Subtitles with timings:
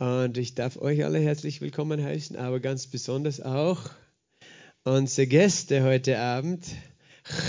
[0.00, 3.90] Und ich darf euch alle herzlich willkommen heißen, aber ganz besonders auch
[4.82, 6.64] unsere Gäste heute Abend,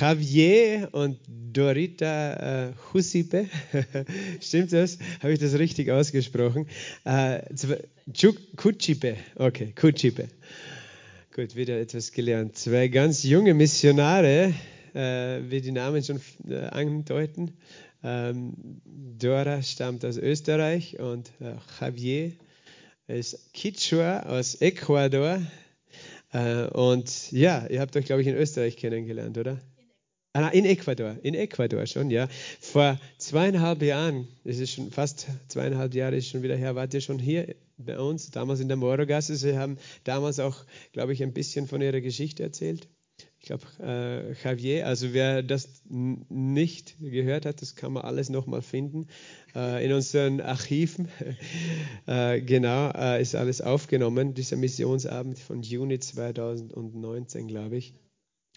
[0.01, 3.45] Javier und Dorita äh, Husipe.
[4.41, 4.99] Stimmt das?
[5.21, 6.67] Habe ich das richtig ausgesprochen?
[7.05, 7.39] Äh,
[8.57, 9.15] Kutschipe.
[9.35, 10.27] Okay, Kutschipe.
[11.33, 12.57] Gut, wieder etwas gelernt.
[12.57, 14.53] Zwei ganz junge Missionare,
[14.93, 17.53] äh, wie die Namen schon äh, andeuten.
[18.03, 22.31] Ähm, Dora stammt aus Österreich und äh, Javier
[23.07, 25.41] ist Quichua aus Ecuador.
[26.31, 29.59] Äh, und ja, ihr habt euch, glaube ich, in Österreich kennengelernt, oder?
[30.33, 32.29] Ah, in Ecuador, in Ecuador schon, ja.
[32.61, 37.01] Vor zweieinhalb Jahren, es ist schon fast zweieinhalb Jahre ist schon wieder her, wart ihr
[37.01, 39.35] schon hier bei uns, damals in der Morogasse.
[39.35, 42.87] Sie haben damals auch, glaube ich, ein bisschen von ihrer Geschichte erzählt
[43.41, 48.61] ich glaube, äh, Javier, also wer das nicht gehört hat, das kann man alles nochmal
[48.61, 49.07] finden
[49.55, 51.07] äh, in unseren Archiven.
[52.05, 57.95] äh, genau, äh, ist alles aufgenommen, dieser Missionsabend von Juni 2019, glaube ich.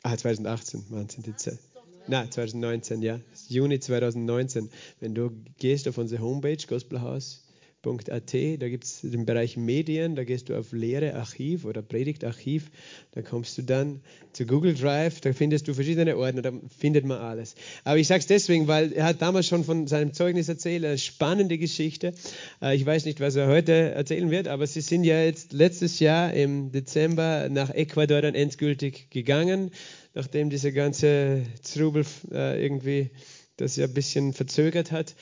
[0.02, 1.60] Ah, 2018, Wahnsinn, die Zeit.
[2.06, 3.20] Na, 2019, ja.
[3.48, 4.68] Juni 2019.
[5.00, 7.43] Wenn du gehst auf unsere Homepage, Gospelhaus,
[7.84, 12.70] da gibt es den Bereich Medien, da gehst du auf Lehre Archiv oder Predigtarchiv,
[13.12, 14.00] da kommst du dann
[14.32, 17.54] zu Google Drive, da findest du verschiedene Ordner, da findet man alles.
[17.84, 20.98] Aber ich sage es deswegen, weil er hat damals schon von seinem Zeugnis erzählt, eine
[20.98, 22.14] spannende Geschichte.
[22.60, 26.00] Äh, ich weiß nicht, was er heute erzählen wird, aber sie sind ja jetzt letztes
[26.00, 29.70] Jahr im Dezember nach Ecuador dann endgültig gegangen,
[30.14, 33.10] nachdem dieser ganze Trubel äh, irgendwie
[33.56, 35.14] das ja ein bisschen verzögert hat.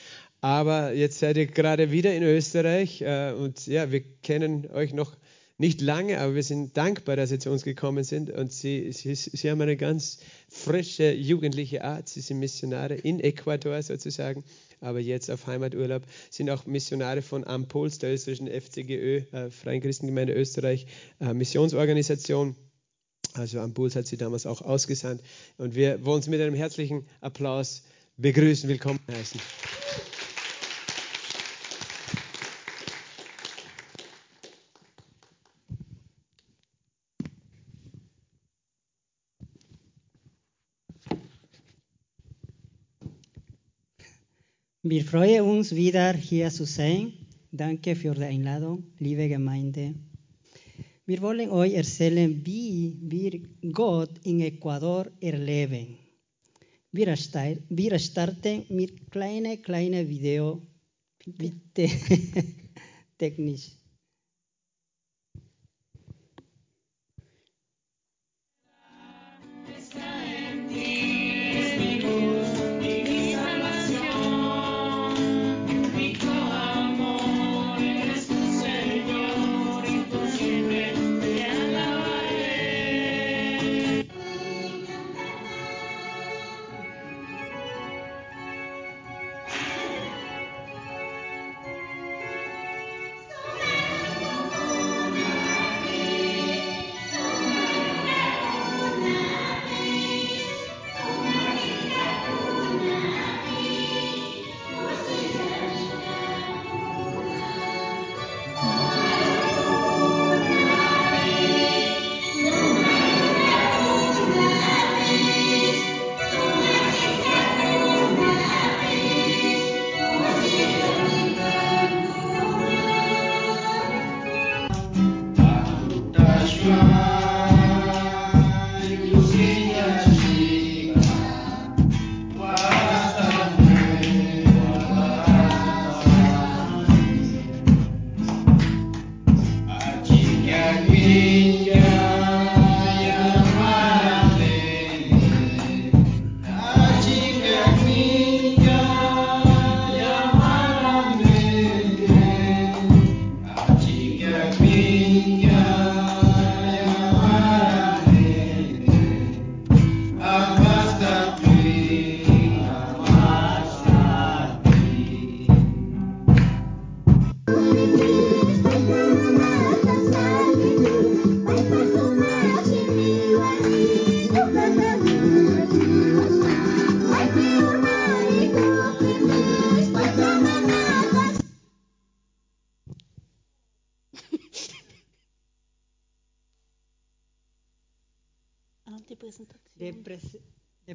[0.43, 5.15] Aber jetzt seid ihr gerade wieder in Österreich äh, und ja, wir kennen euch noch
[5.57, 9.15] nicht lange, aber wir sind dankbar, dass ihr zu uns gekommen sind und sie, sie,
[9.15, 12.09] sie haben eine ganz frische, jugendliche Art.
[12.09, 14.43] Sie sind Missionare in Ecuador sozusagen,
[14.81, 20.33] aber jetzt auf Heimaturlaub, sind auch Missionare von Ampuls, der österreichischen FCGÖ, äh, Freien Christengemeinde
[20.33, 20.87] Österreich,
[21.21, 22.57] äh, Missionsorganisation.
[23.33, 25.21] Also Ampuls hat sie damals auch ausgesandt
[25.55, 27.83] und wir wollen sie mit einem herzlichen Applaus
[28.17, 29.39] begrüßen, willkommen heißen.
[45.03, 47.11] Wir freuen uns wieder hier zu sein.
[47.51, 49.95] Danke für die Einladung, liebe Gemeinde.
[51.05, 53.41] Wir wollen euch erzählen, wie wir
[53.73, 55.97] Gott in Ecuador erleben.
[56.93, 60.61] Wir starten mit kleinen, kleinen Video,
[61.25, 61.89] bitte
[63.17, 63.82] technisch.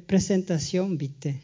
[0.09, 1.35] Präsentation bitte.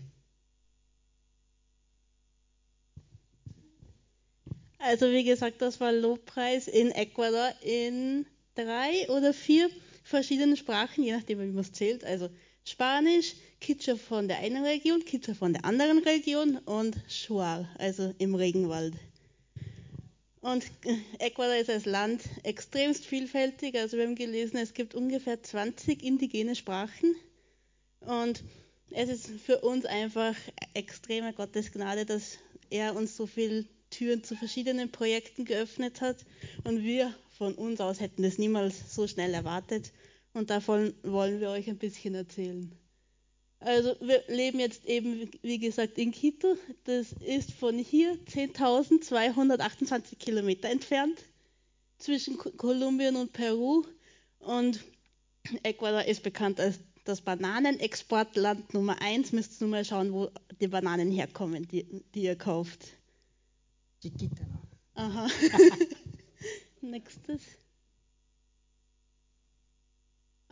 [4.79, 8.25] Also wie gesagt, das war Lobpreis in Ecuador in
[8.55, 9.69] drei oder vier
[10.03, 12.03] verschiedenen Sprachen, je nachdem, wie man es zählt.
[12.03, 12.29] Also
[12.63, 18.33] Spanisch, Kitscher von der einen Region, Kitscher von der anderen Region und Shuar, also im
[18.33, 18.95] Regenwald.
[20.41, 20.63] Und
[21.19, 23.77] Ecuador ist als Land extremst vielfältig.
[23.77, 27.15] Also wir haben gelesen, es gibt ungefähr 20 indigene Sprachen.
[28.05, 28.43] Und
[28.91, 30.35] es ist für uns einfach
[30.73, 32.37] extreme Gottesgnade, dass
[32.69, 36.25] er uns so viele Türen zu verschiedenen Projekten geöffnet hat.
[36.63, 39.91] Und wir von uns aus hätten das niemals so schnell erwartet.
[40.33, 42.71] Und davon wollen wir euch ein bisschen erzählen.
[43.59, 46.55] Also wir leben jetzt eben, wie gesagt, in Quito.
[46.83, 51.23] Das ist von hier 10.228 Kilometer entfernt
[51.97, 53.83] zwischen Kolumbien und Peru.
[54.39, 54.83] Und
[55.63, 59.31] Ecuador ist bekannt als das Bananenexportland Nummer 1.
[59.31, 60.29] Müsst ihr nur mal schauen, wo
[60.59, 62.85] die Bananen herkommen, die, die ihr kauft.
[64.01, 64.43] Chiquita.
[64.95, 65.27] Aha.
[66.81, 67.41] Nächstes.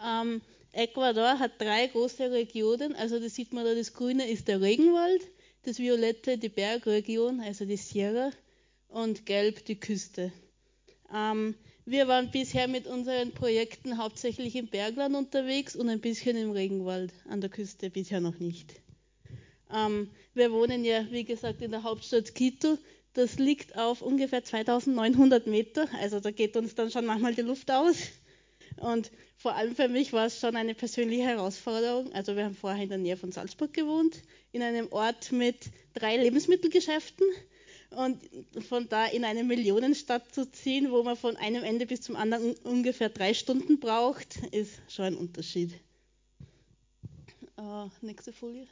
[0.03, 0.41] Ähm,
[0.71, 5.21] Ecuador hat drei große Regionen, also das sieht man da, das Grüne ist der Regenwald,
[5.63, 8.31] das Violette die Bergregion, also die Sierra
[8.89, 10.31] und Gelb die Küste.
[11.13, 16.51] Ähm, wir waren bisher mit unseren Projekten hauptsächlich im Bergland unterwegs und ein bisschen im
[16.51, 18.73] Regenwald, an der Küste bisher noch nicht.
[19.73, 22.77] Ähm, wir wohnen ja, wie gesagt, in der Hauptstadt Quito.
[23.13, 27.69] Das liegt auf ungefähr 2900 Meter, also da geht uns dann schon manchmal die Luft
[27.69, 27.95] aus.
[28.77, 32.11] Und vor allem für mich war es schon eine persönliche Herausforderung.
[32.13, 34.21] Also wir haben vorher in der Nähe von Salzburg gewohnt,
[34.51, 35.57] in einem Ort mit
[35.93, 37.27] drei Lebensmittelgeschäften.
[37.95, 38.19] Und
[38.67, 42.55] von da in eine Millionenstadt zu ziehen, wo man von einem Ende bis zum anderen
[42.63, 45.73] ungefähr drei Stunden braucht, ist schon ein Unterschied.
[47.57, 48.67] Uh, nächste Folie.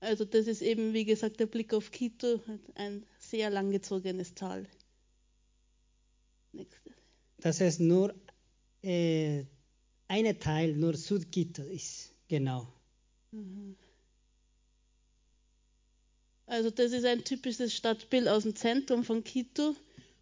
[0.00, 2.40] Also das ist eben, wie gesagt, der Blick auf Quito,
[2.74, 4.66] ein sehr langgezogenes Tal.
[6.52, 6.90] Nächste.
[7.38, 8.12] Das ist nur
[8.82, 9.44] äh,
[10.08, 12.66] ein Teil, nur Südquito ist, genau.
[13.30, 13.76] Mhm.
[16.52, 19.74] Also das ist ein typisches Stadtbild aus dem Zentrum von Quito.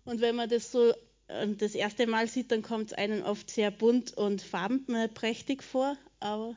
[0.05, 0.93] Und wenn man das so
[1.27, 5.97] äh, das erste Mal sieht, dann kommt es einem oft sehr bunt und farbenprächtig vor.
[6.21, 6.55] Aber,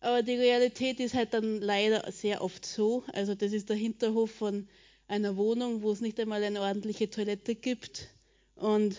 [0.00, 3.02] aber die Realität ist halt dann leider sehr oft so.
[3.14, 4.68] Also das ist der Hinterhof von
[5.08, 8.08] einer Wohnung, wo es nicht einmal eine ordentliche Toilette gibt.
[8.56, 8.94] Und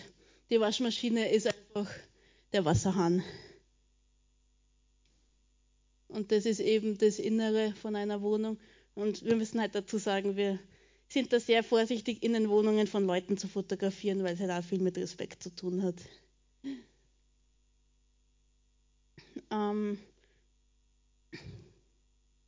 [0.50, 1.94] die Waschmaschine ist einfach
[2.52, 3.24] der Wasserhahn.
[6.12, 8.58] Und das ist eben das Innere von einer Wohnung.
[8.96, 10.60] Und wir müssen halt dazu sagen, wir
[11.08, 14.64] sind da sehr vorsichtig, in den Wohnungen von Leuten zu fotografieren, weil es halt auch
[14.64, 15.96] viel mit Respekt zu tun hat.
[19.50, 19.98] Ähm,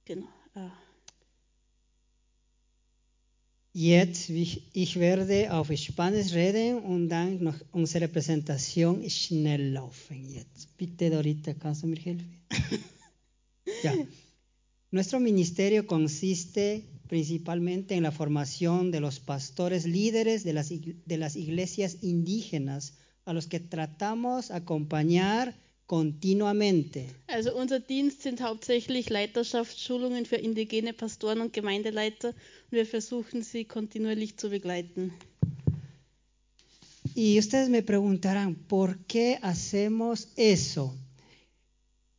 [0.06, 0.28] genau.
[0.56, 0.72] Ah.
[3.74, 10.30] Jetzt, ich werde auf Spanisch reden und dann noch unsere Präsentation schnell laufen.
[10.30, 12.40] Jetzt, bitte Dorita, kannst du mir helfen?
[13.84, 14.08] ya.
[14.92, 21.36] Nuestro ministerio consiste principalmente en la formación de los pastores líderes de las, de las
[21.36, 22.94] iglesias indígenas
[23.26, 27.08] a los que tratamos acompañar continuamente.
[27.28, 33.66] Also unser Dienst sind hauptsächlich Leiterschaftsschulungen für indigene Pastoren und Gemeindeleiter und wir versuchen sie
[33.66, 35.12] kontinuierlich zu begleiten.
[37.16, 40.96] Y ustedes me preguntarán, ¿por qué hacemos eso?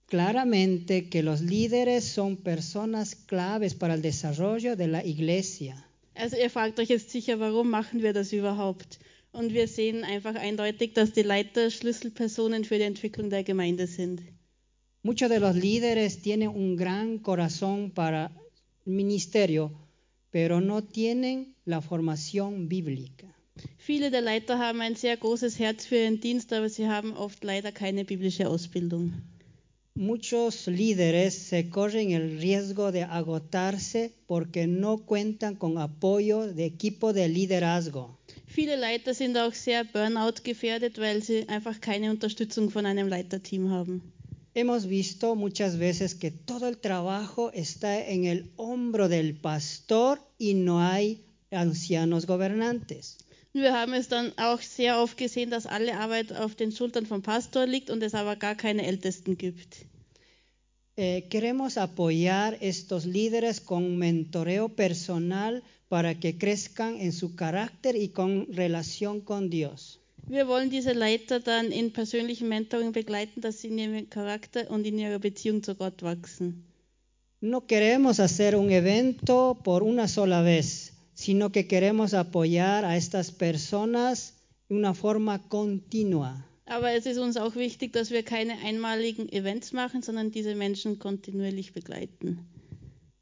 [0.06, 5.74] Claramente que los líderes son personas claves para el desarrollo de la iglesia.
[6.14, 8.98] Also ihr fragt euch jetzt sicher, warum machen wir das überhaupt?
[9.32, 14.22] Und wir sehen einfach eindeutig, dass die Leiter Schlüsselpersonen für die Entwicklung der Gemeinde sind.
[15.02, 18.30] Muchos de los líderes tienen un gran corazón para
[18.86, 19.72] el ministerio,
[20.30, 23.26] pero no tienen la formación bíblica.
[23.76, 27.44] Viele der Leiter haben ein sehr großes Herz für ihren Dienst, aber sie haben oft
[27.44, 29.12] leider keine biblische Ausbildung.
[29.96, 37.12] Muchos líderes se corren el riesgo de agotarse porque no cuentan con apoyo de equipo
[37.12, 38.18] de liderazgo.
[38.48, 43.70] Viele Leiter sind auch sehr Burnout gefährdet, weil sie einfach keine Unterstützung von einem Leiterteam
[43.70, 44.02] haben.
[44.52, 50.54] Hemos visto muchas veces que todo el trabajo está en el hombro del pastor y
[50.54, 53.18] no hay ancianos gobernantes.
[53.54, 57.22] Wir haben es dann auch sehr oft gesehen, dass alle Arbeit auf den Schultern vom
[57.22, 59.86] Pastor liegt und es aber gar keine Ältesten gibt.
[60.96, 68.08] Eh, queremos apoyar estos líderes con mentoreo personal para que crezcan en su carácter y
[68.08, 70.00] con relación con Dios.
[70.26, 74.84] Wir wollen diese Leiter dann in persönlichem Mentoring begleiten, dass sie in ihrem Charakter und
[74.84, 76.64] in ihrer Beziehung zu Gott wachsen.
[77.40, 80.83] No queremos hacer un evento por una sola vez,
[81.14, 84.34] sino que queremos apoyar a estas personas
[84.68, 86.44] de una forma continua.
[86.66, 90.98] Aber es ist uns auch wichtig, dass wir keine einmaligen Events machen, sondern diese Menschen
[90.98, 92.38] kontinuierlich begleiten.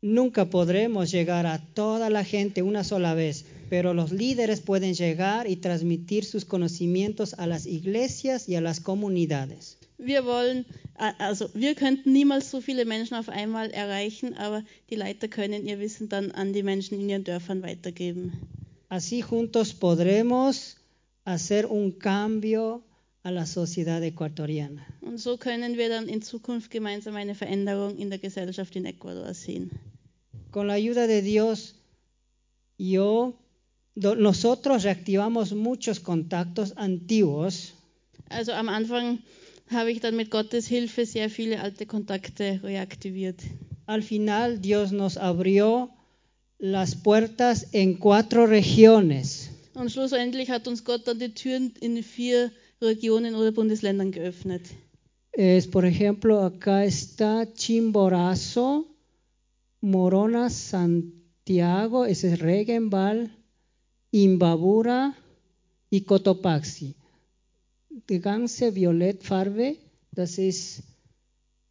[0.00, 5.49] Nunca podremos llegar a toda la gente una sola vez, pero los líderes pueden llegar
[5.49, 9.79] y transmitir sus conocimientos a las iglesias y a las comunidades.
[9.97, 10.67] Wir wollen,
[11.19, 15.79] also wir könnten niemals so viele Menschen auf einmal erreichen, aber die Leiter können ihr
[15.79, 18.35] Wissen dann an die Menschen in ihren Dörfern weitergeben.
[18.91, 20.76] Así juntos podremos
[21.25, 22.83] hacer un cambio
[23.23, 24.83] a la sociedad ecuatoriana.
[25.00, 29.33] Und so können wir dann in Zukunft gemeinsam eine Veränderung in der Gesellschaft in Ecuador
[29.33, 29.71] sehen.
[30.50, 31.75] Con la ayuda de Dios,
[32.76, 33.38] yo,
[33.94, 37.75] nosotros reactivamos muchos contactos antiguos
[38.32, 39.18] Also am Anfang
[39.70, 43.40] habe ich dann mit Gottes Hilfe sehr viele alte Kontakte reaktiviert.
[43.87, 45.90] Al final Dios nos abrió
[46.58, 49.50] las puertas en cuatro regiones.
[49.75, 54.62] Und schlussendlich hat uns Gott dann die Türen in vier Regionen oder Bundesländern geöffnet.
[55.32, 58.87] Es, por ejemplo, acá está Chimborazo,
[59.80, 63.30] Morona, Santiago, ese es Regenbal,
[64.12, 65.14] Imbabura
[65.90, 66.95] y Cotopaxi.
[68.09, 69.76] Die ganze Violet Farbe,
[70.11, 70.83] das ist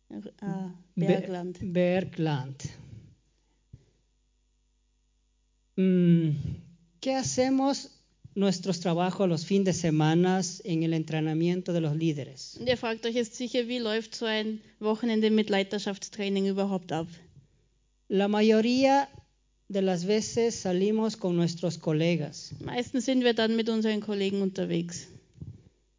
[0.09, 0.33] Be-
[0.95, 1.57] Bergland.
[1.61, 2.63] Bergland.
[5.77, 6.31] Mm,
[6.99, 7.89] ¿Qué hacemos
[8.35, 12.57] nuestros trabajos los fines de semana en el entrenamiento de los líderes?
[12.59, 17.07] Und ihr fragt euch jetzt sicher, wie läuft so ein Wochenende mit Leiterschaftstraining überhaupt ab?
[18.09, 19.07] La mayoría
[19.71, 22.51] de las veces salimos con nuestros colegas.
[22.59, 25.07] Meistens sind wir dann mit unseren Kollegen unterwegs.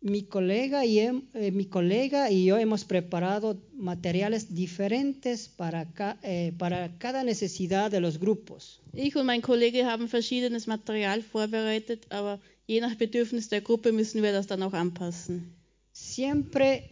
[0.05, 1.13] Mi colega, y eh,
[1.53, 8.01] mi colega y yo hemos preparado materiales diferentes para, ca- eh, para cada necesidad de
[8.01, 8.81] los grupos.
[8.95, 14.23] Ich und mein Kollege haben verschiedenes Material vorbereitet, aber je nach Bedürfnis der Gruppe müssen
[14.23, 15.55] wir das dann auch anpassen.
[15.93, 16.83] Siempre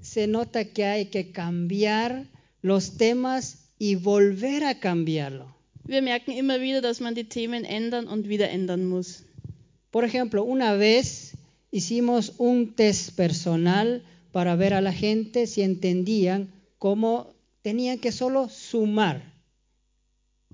[0.00, 2.24] se nota que hay que cambiar
[2.62, 5.46] los temas y volver a cambiarlo.
[5.84, 9.24] Wir merken immer wieder, dass man die Themen ändern und wieder ändern muss.
[9.90, 11.32] Por ejemplo, una vez
[11.72, 18.48] hicimos un test personal para ver a la gente si entendían cómo tenían que solo
[18.48, 19.20] sumar.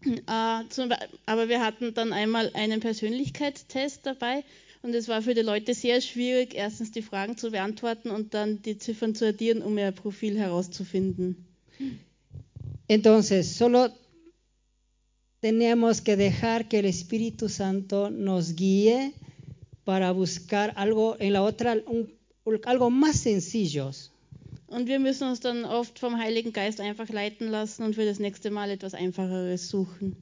[0.07, 4.43] Äh, zum, Be- aber wir hatten dann einmal einen Persönlichkeitstest dabei
[4.83, 8.63] und es war für die Leute sehr schwierig, erstens die Fragen zu beantworten und dann
[8.63, 11.45] die Ziffern zu addieren, um ihr Profil herauszufinden.
[12.89, 13.91] Entonces, solo
[15.41, 19.13] tenemos que dejar que el Espíritu Santo nos guíe
[19.85, 22.13] para buscar algo en la otra, un-
[22.65, 23.91] algo más sencillo.
[24.71, 28.19] Und wir müssen uns dann oft vom Heiligen Geist einfach leiten lassen und für das
[28.19, 30.17] nächste Mal etwas Einfacheres suchen.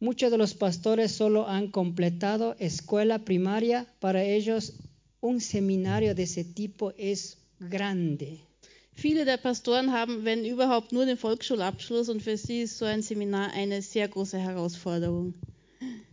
[0.00, 3.86] Muchos de los pastores solo han completado escuela primaria.
[4.00, 4.74] Para ellos,
[5.20, 8.38] un seminario de ese tipo es grande.
[8.94, 13.02] Viele der Pastoren haben, wenn überhaupt, nur den Volksschulabschluss und für sie ist so ein
[13.02, 15.34] Seminar eine sehr große Herausforderung.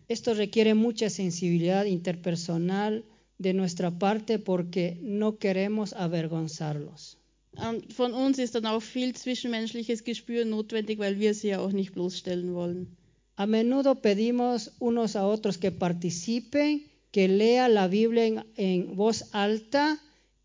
[0.08, 3.04] Esto requiere mucha sensibilidad interpersonal
[3.38, 7.18] de nuestra parte porque no queremos avergonzarlos.
[7.56, 11.72] Und von uns ist dann auch viel zwischenmenschliches Gespür notwendig, weil wir sie ja auch
[11.72, 12.98] nicht bloßstellen wollen.
[13.36, 19.34] A menudo pedimos unos a otros que participen, que lea la Biblia en, en voz
[19.34, 19.98] alta.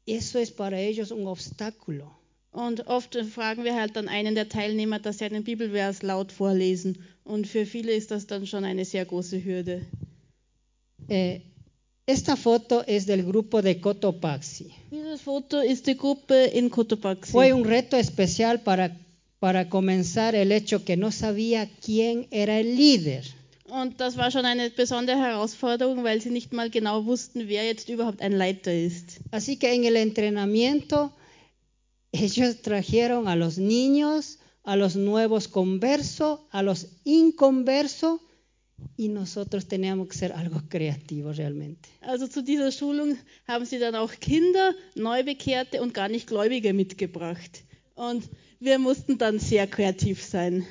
[0.06, 2.15] Eso es para ellos un obstáculo.
[2.56, 7.04] Und oft fragen wir halt dann einen der Teilnehmer, dass sie einen Bibelvers laut vorlesen.
[7.22, 9.82] Und für viele ist das dann schon eine sehr große Hürde.
[11.06, 11.40] Eh,
[12.06, 14.70] esta foto es del grupo de Cotopaxi.
[14.90, 17.30] Dieses Foto ist die Gruppe in Cotopaxi.
[17.30, 18.90] Fue un reto especial para,
[19.38, 23.22] para comenzar el hecho que no sabía quién era el líder.
[23.68, 27.90] Und das war schon eine besondere Herausforderung, weil sie nicht mal genau wussten, wer jetzt
[27.90, 29.20] überhaupt ein Leiter ist.
[29.30, 31.12] Así que en el entrenamiento
[32.20, 38.20] ellos trajeron a los niños, a los nuevos conversos, a los inconversos
[38.96, 41.88] y nosotros teníamos que ser algo creativos realmente.
[42.00, 47.62] Also zu dieser Schulung haben sie dann auch Kinder, Neubekehrte und gar nicht Gläubige mitgebracht.
[47.94, 48.28] Und
[48.60, 50.66] wir mussten dann sehr kreativ sein.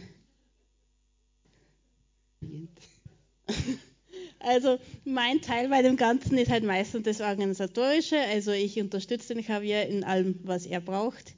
[4.39, 8.19] Also mein Teil bei dem Ganzen ist halt meistens das Organisatorische.
[8.19, 11.34] Also ich unterstütze den Javier in allem, was er braucht.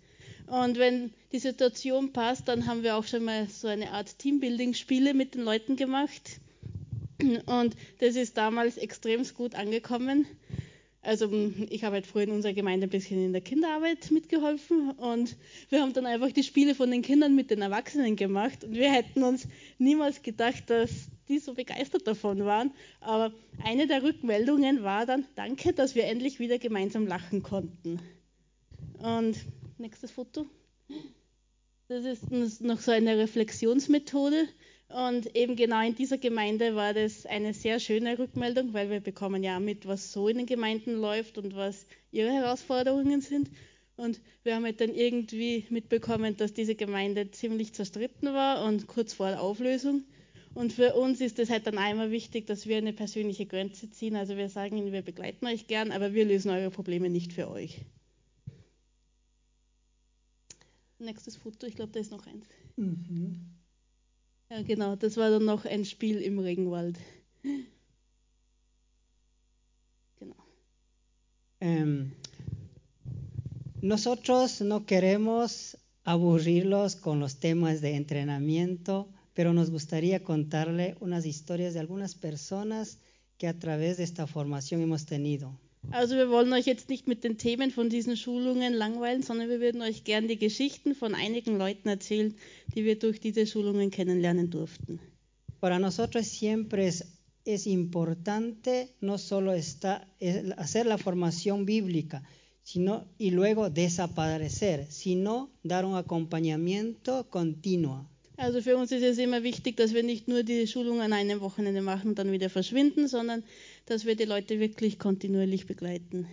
[0.48, 5.14] Und wenn die Situation passt, dann haben wir auch schon mal so eine Art Teambuilding-Spiele
[5.14, 6.40] mit den Leuten gemacht.
[7.46, 10.26] Und das ist damals extrem gut angekommen.
[11.02, 11.32] Also
[11.70, 15.38] ich habe halt früher in unserer Gemeinde ein bisschen in der Kinderarbeit mitgeholfen und
[15.70, 18.92] wir haben dann einfach die Spiele von den Kindern mit den Erwachsenen gemacht und wir
[18.92, 20.92] hätten uns niemals gedacht, dass
[21.30, 22.72] die so begeistert davon waren.
[23.00, 23.32] Aber
[23.64, 28.02] eine der Rückmeldungen war dann, danke, dass wir endlich wieder gemeinsam lachen konnten.
[28.98, 29.38] Und
[29.80, 30.46] nächstes Foto.
[31.88, 32.32] Das ist
[32.62, 34.48] noch so eine Reflexionsmethode.
[34.90, 39.44] Und eben genau in dieser Gemeinde war das eine sehr schöne Rückmeldung, weil wir bekommen
[39.44, 43.50] ja mit, was so in den Gemeinden läuft und was ihre Herausforderungen sind.
[43.98, 49.14] Und wir haben halt dann irgendwie mitbekommen, dass diese Gemeinde ziemlich zerstritten war und kurz
[49.14, 50.04] vor der Auflösung.
[50.54, 54.16] Und für uns ist es halt dann einmal wichtig, dass wir eine persönliche Grenze ziehen.
[54.16, 57.50] Also wir sagen ihnen, wir begleiten euch gern, aber wir lösen eure Probleme nicht für
[57.50, 57.82] euch.
[61.00, 62.46] Nächstes Foto, ich glaube, da ist noch eins.
[62.76, 63.58] Mhm.
[64.50, 66.98] Ja, genau, das war dann noch ein Spiel im Regenwald.
[70.20, 70.36] Genau.
[71.60, 72.14] Ähm,
[73.82, 81.74] nosotros no queremos aburrirlos con los temas de entrenamiento, pero nos gustaría contarle unas historias
[81.74, 83.00] de algunas personas
[83.38, 85.60] que a través de esta formación hemos tenido.
[85.92, 89.60] Also wir wollen euch jetzt nicht mit den Themen von diesen Schulungen langweilen, sondern wir
[89.62, 92.36] würden euch gern die Geschichten von einigen Leuten erzählen,
[92.76, 95.00] die wir durch diese Schulungen kennenlernen durften.
[95.62, 97.06] Para nosotros siempre es,
[97.46, 100.06] es importante no solo está,
[100.58, 102.22] hacer la formación bíblica
[102.68, 108.10] sino, y luego desaparecer, sino dar un acompañamiento continuo.
[108.36, 111.40] Also für uns ist es immer wichtig, dass wir nicht nur die Schulung an einem
[111.40, 113.46] Wochenende machen und dann wieder verschwinden, sondern
[113.88, 116.28] dass wir die Leute wirklich kontinuierlich begleiten.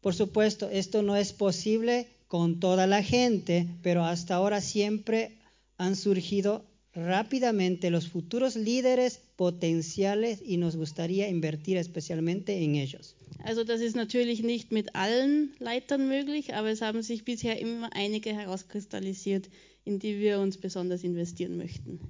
[0.00, 5.38] Por supuesto, esto no es posible con toda la gente, pero hasta ahora siempre
[5.76, 13.16] han surgido rápidamente los futuros líderes potenciales y nos gustaría invertir especialmente en ellos.
[13.44, 17.90] Also das ist natürlich nicht mit allen Leitern möglich, aber es haben sich bisher immer
[17.92, 19.48] einige herauskristallisiert,
[19.84, 22.00] in die wir uns besonders investieren möchten.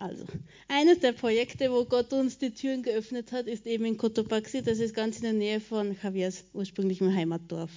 [0.00, 0.24] Also,
[0.66, 4.62] eines der Projekte, wo Gott uns die Türen geöffnet hat, ist eben in Cotopaxi.
[4.62, 7.70] Das ist ganz in der Nähe von Javiers ursprünglichem Heimatdorf.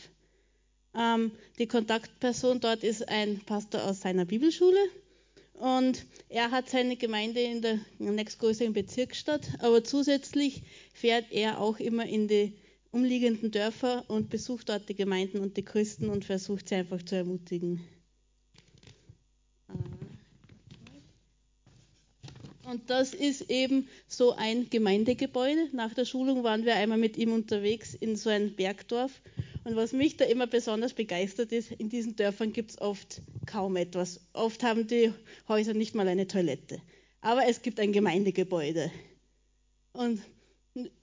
[0.96, 4.80] Ähm, die Kontaktperson dort ist ein Pastor aus seiner Bibelschule
[5.56, 12.06] und er hat seine Gemeinde in der nächstgrößeren Bezirksstadt, aber zusätzlich fährt er auch immer
[12.06, 12.54] in die
[12.92, 17.18] umliegenden Dörfer und besucht dort die Gemeinden und die Christen und versucht sie einfach zu
[17.18, 17.82] ermutigen.
[22.74, 25.68] Und das ist eben so ein Gemeindegebäude.
[25.74, 29.22] Nach der Schulung waren wir einmal mit ihm unterwegs in so ein Bergdorf.
[29.64, 33.76] Und was mich da immer besonders begeistert ist, in diesen Dörfern gibt es oft kaum
[33.76, 34.22] etwas.
[34.34, 35.14] Oft haben die
[35.48, 36.82] Häuser nicht mal eine Toilette.
[37.22, 38.90] Aber es gibt ein Gemeindegebäude.
[39.92, 40.20] Und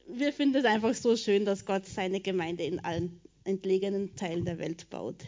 [0.08, 4.58] wir finden es einfach so schön, dass Gott seine Gemeinde in allen entlegenen Teilen der
[4.58, 5.22] Welt baut.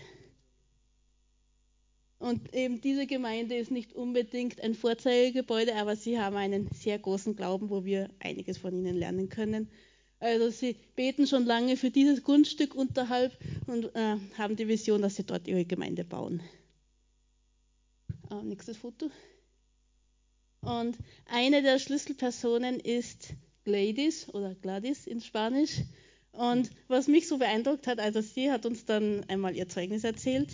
[2.23, 7.35] Und eben diese Gemeinde ist nicht unbedingt ein Vorzeigegebäude, aber sie haben einen sehr großen
[7.35, 9.69] Glauben, wo wir einiges von ihnen lernen können.
[10.21, 15.17] Also sie beten schon lange für dieses Grundstück unterhalb und äh, haben die Vision, dass
[15.17, 16.41] sie dort ihre Gemeinde bauen.
[18.31, 19.11] Äh, nächstes Foto.
[20.61, 23.31] Und eine der Schlüsselpersonen ist
[23.65, 25.81] Gladys oder Gladys in Spanisch.
[26.33, 30.49] Und was mich so beeindruckt hat, also sie hat uns dann einmal ihr Zeugnis erzählt.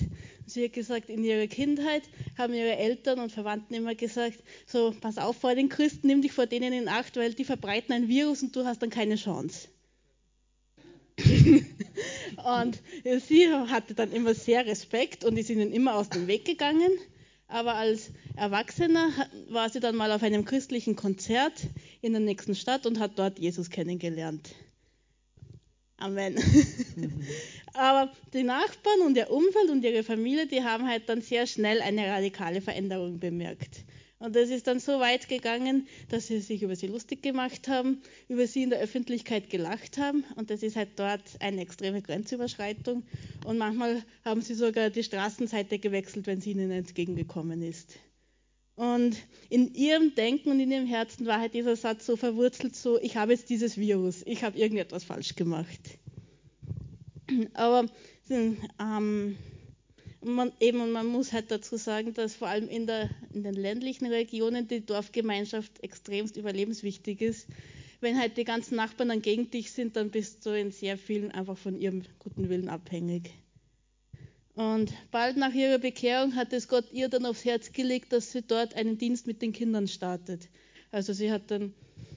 [0.45, 2.03] Sie hat gesagt, in ihrer Kindheit
[2.37, 6.33] haben ihre Eltern und Verwandten immer gesagt, so pass auf vor den Christen, nimm dich
[6.33, 9.69] vor denen in Acht, weil die verbreiten ein Virus und du hast dann keine Chance.
[11.19, 12.83] und
[13.21, 16.91] sie hatte dann immer sehr Respekt und ist ihnen immer aus dem Weg gegangen.
[17.47, 19.11] Aber als Erwachsener
[19.49, 21.69] war sie dann mal auf einem christlichen Konzert
[22.03, 24.51] in der nächsten Stadt und hat dort Jesus kennengelernt.
[25.99, 26.35] Amen.
[26.97, 27.13] Mhm.
[27.75, 31.81] Aber die Nachbarn und ihr Umfeld und ihre Familie, die haben halt dann sehr schnell
[31.81, 33.85] eine radikale Veränderung bemerkt.
[34.21, 38.03] Und das ist dann so weit gegangen, dass sie sich über sie lustig gemacht haben,
[38.29, 40.25] über sie in der Öffentlichkeit gelacht haben.
[40.35, 43.05] Und das ist halt dort eine extreme Grenzüberschreitung.
[43.45, 47.97] Und manchmal haben sie sogar die Straßenseite gewechselt, wenn sie ihnen entgegengekommen ist.
[48.79, 49.17] Und
[49.51, 53.17] in ihrem Denken und in ihrem Herzen war halt dieser Satz so verwurzelt, so, ich
[53.17, 55.81] habe jetzt dieses Virus, ich habe irgendetwas falsch gemacht.
[57.55, 57.87] Aber
[58.31, 59.37] ähm,
[60.21, 64.07] man, eben, man muss halt dazu sagen, dass vor allem in, der, in den ländlichen
[64.07, 67.49] Regionen die Dorfgemeinschaft extremst überlebenswichtig ist.
[68.01, 71.33] Wenn halt die ganzen Nachbarn dann gegen dich sind, dann bist du in sehr vielen
[71.33, 73.33] einfach von ihrem guten Willen abhängig.
[74.59, 78.43] Und bald nach ihrer Bekehrung hat es Gott ihr dann aufs Herz gelegt, dass sie
[78.43, 80.49] dort einen Dienst mit den Kindern startet.
[80.91, 81.75] Also sie hat dann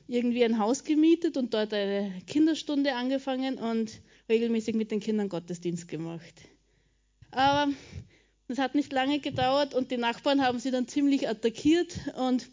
[0.08, 5.88] irgendwie ein Haus gemietet und dort eine Kinderstunde angefangen und regelmäßig mit den Kindern Gottesdienst
[5.88, 6.34] gemacht.
[7.30, 7.72] Aber
[8.48, 12.50] es hat nicht lange gedauert und die Nachbarn haben sie dann ziemlich attackiert und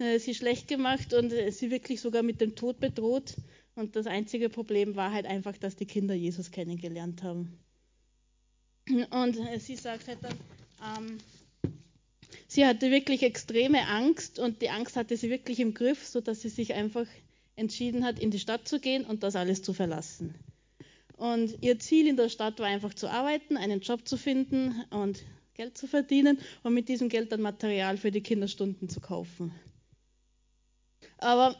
[0.00, 3.36] äh, sie schlecht gemacht und äh, sie wirklich sogar mit dem Tod bedroht.
[3.76, 7.56] Und das einzige Problem war halt einfach, dass die Kinder Jesus kennengelernt haben.
[9.10, 10.34] Und sie sagt halt dann,
[10.96, 11.18] ähm,
[12.46, 16.48] sie hatte wirklich extreme Angst und die Angst hatte sie wirklich im Griff, sodass sie
[16.48, 17.06] sich einfach
[17.56, 20.34] entschieden hat, in die Stadt zu gehen und das alles zu verlassen.
[21.16, 25.24] Und ihr Ziel in der Stadt war einfach zu arbeiten, einen Job zu finden und
[25.54, 29.52] Geld zu verdienen und mit diesem Geld dann Material für die Kinderstunden zu kaufen.
[31.18, 31.58] Aber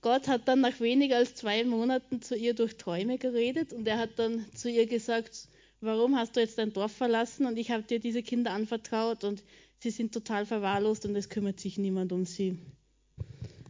[0.00, 3.98] Gott hat dann nach weniger als zwei Monaten zu ihr durch Träume geredet und er
[3.98, 5.46] hat dann zu ihr gesagt,
[5.82, 9.42] warum hast du jetzt dein Dorf verlassen und ich habe dir diese Kinder anvertraut und
[9.78, 12.58] sie sind total verwahrlost und es kümmert sich niemand um sie.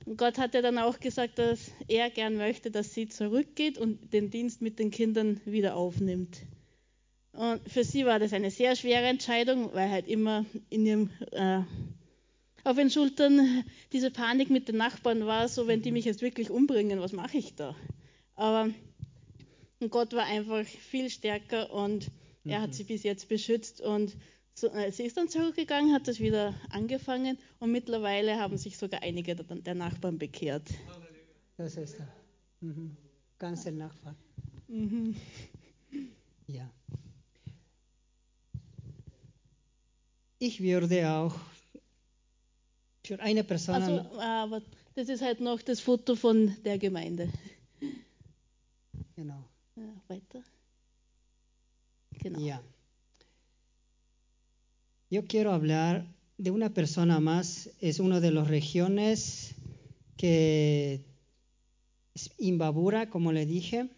[0.05, 4.13] Und Gott hat ja dann auch gesagt, dass er gern möchte, dass sie zurückgeht und
[4.13, 6.43] den Dienst mit den Kindern wieder aufnimmt.
[7.33, 11.61] Und für sie war das eine sehr schwere Entscheidung, weil halt immer in ihrem, äh,
[12.65, 16.51] auf den Schultern diese Panik mit den Nachbarn war, so wenn die mich jetzt wirklich
[16.51, 17.75] umbringen, was mache ich da?
[18.35, 18.71] Aber
[19.91, 22.11] Gott war einfach viel stärker und
[22.45, 24.17] er hat sie bis jetzt beschützt und
[24.55, 29.03] so, äh, sie ist dann zurückgegangen, hat das wieder angefangen und mittlerweile haben sich sogar
[29.03, 30.69] einige der, der Nachbarn bekehrt.
[31.57, 32.09] Das ist er.
[32.61, 32.97] Mhm.
[33.39, 34.15] Ganz der Nachbar.
[34.69, 35.17] Mhm.
[36.49, 36.71] Ja.
[40.39, 41.35] Ich würde auch
[43.05, 43.75] für eine Person.
[43.77, 44.63] Also, aber
[44.95, 47.31] das ist halt noch das Foto von der Gemeinde.
[49.17, 49.45] genau.
[49.77, 50.45] Weiter.
[52.39, 52.63] Ya.
[55.11, 56.07] Yo quiero hablar
[56.39, 59.55] de una persona más, es una de las regiones
[60.17, 61.05] que
[62.15, 63.89] es Imbabura, como le dije.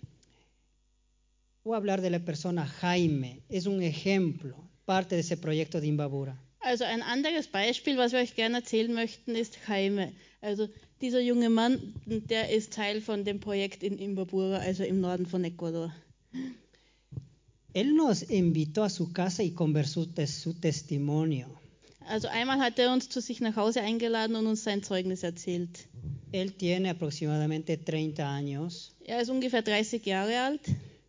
[1.65, 5.89] Voy a hablar de la persona Jaime, es un ejemplo, parte de ese proyecto de
[5.89, 6.44] Imbabura.
[6.65, 10.13] Also ein anderes Beispiel, was wir euch gerne erzählen möchten, ist Jaime.
[10.41, 10.69] Also
[11.03, 15.45] dieser junge Mann, der ist Teil von dem Projekt in Imbabura, also im Norden von
[15.45, 15.95] Ecuador.
[17.75, 21.49] Él nos invitó a su casa y conversó de su testimonio.
[22.07, 25.87] Also einmal hat er uns zu sich nach Hause eingeladen und uns sein Zeugnis erzählt.
[26.33, 28.93] Él tiene aproximadamente 30 años.
[29.05, 30.61] Er ist ungefähr 30 Jahre alt.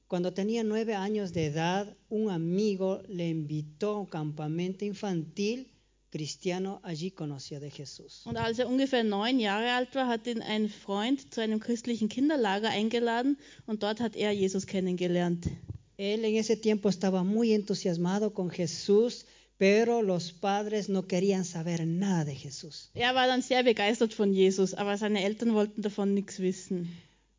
[0.07, 5.71] Cuando tenía nueve años de edad, un amigo le invitó a un campamento infantil
[6.11, 6.79] cristiano.
[6.83, 8.21] Allí conoció de Jesús.
[8.25, 12.07] Und als er ungefähr neun Jahre alt war, hat ihn ein Freund zu einem christlichen
[12.07, 15.47] Kinderlager eingeladen und dort hat er Jesus kennengelernt.
[15.97, 19.25] Él en ese tiempo estaba muy entusiasmado con Jesús,
[19.57, 22.91] pero los padres no querían saber nada de Jesús.
[22.93, 26.91] Er war dann sehr begeistert von Jesus, aber seine Eltern wollten davon nichts wissen.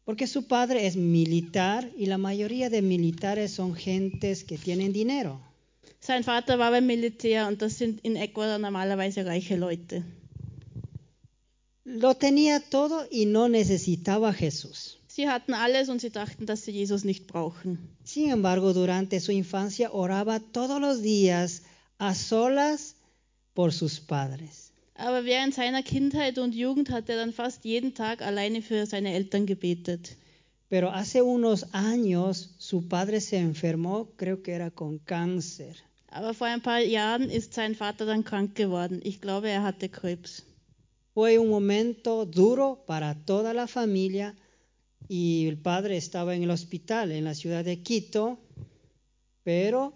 [0.07, 5.41] Porque su padre es militar y la mayoría de militares son gentes que tienen dinero.
[6.01, 10.05] Sein Vater war beim Militär und das sind in Ecuador normalerweise reiche Leute.
[11.85, 14.99] Lo tenía todo y no necesitaba a Jesús.
[15.09, 17.79] Sie hatten alles und sie dachten, dass sie Jesus nicht brauchen.
[18.05, 21.63] Sin embargo, durante su infancia oraba todos los días
[21.99, 22.95] a solas
[23.55, 24.66] por sus padres.
[24.99, 29.13] Aber während seiner Kindheit und Jugend hat er dann fast jeden Tag alleine für seine
[29.13, 30.17] Eltern gebetet.
[30.69, 35.77] Pero hace unos años su padre se enfermó, creo que era con cáncer.
[36.09, 39.01] Aber vor ein paar Jahren ist sein Vater dann krank geworden.
[39.05, 40.45] Ich glaube, er hatte Krebs.
[41.13, 44.35] Fue un momento duro para toda la familia
[45.09, 48.39] y el padre estaba en el hospital en la ciudad de Quito,
[49.45, 49.93] pero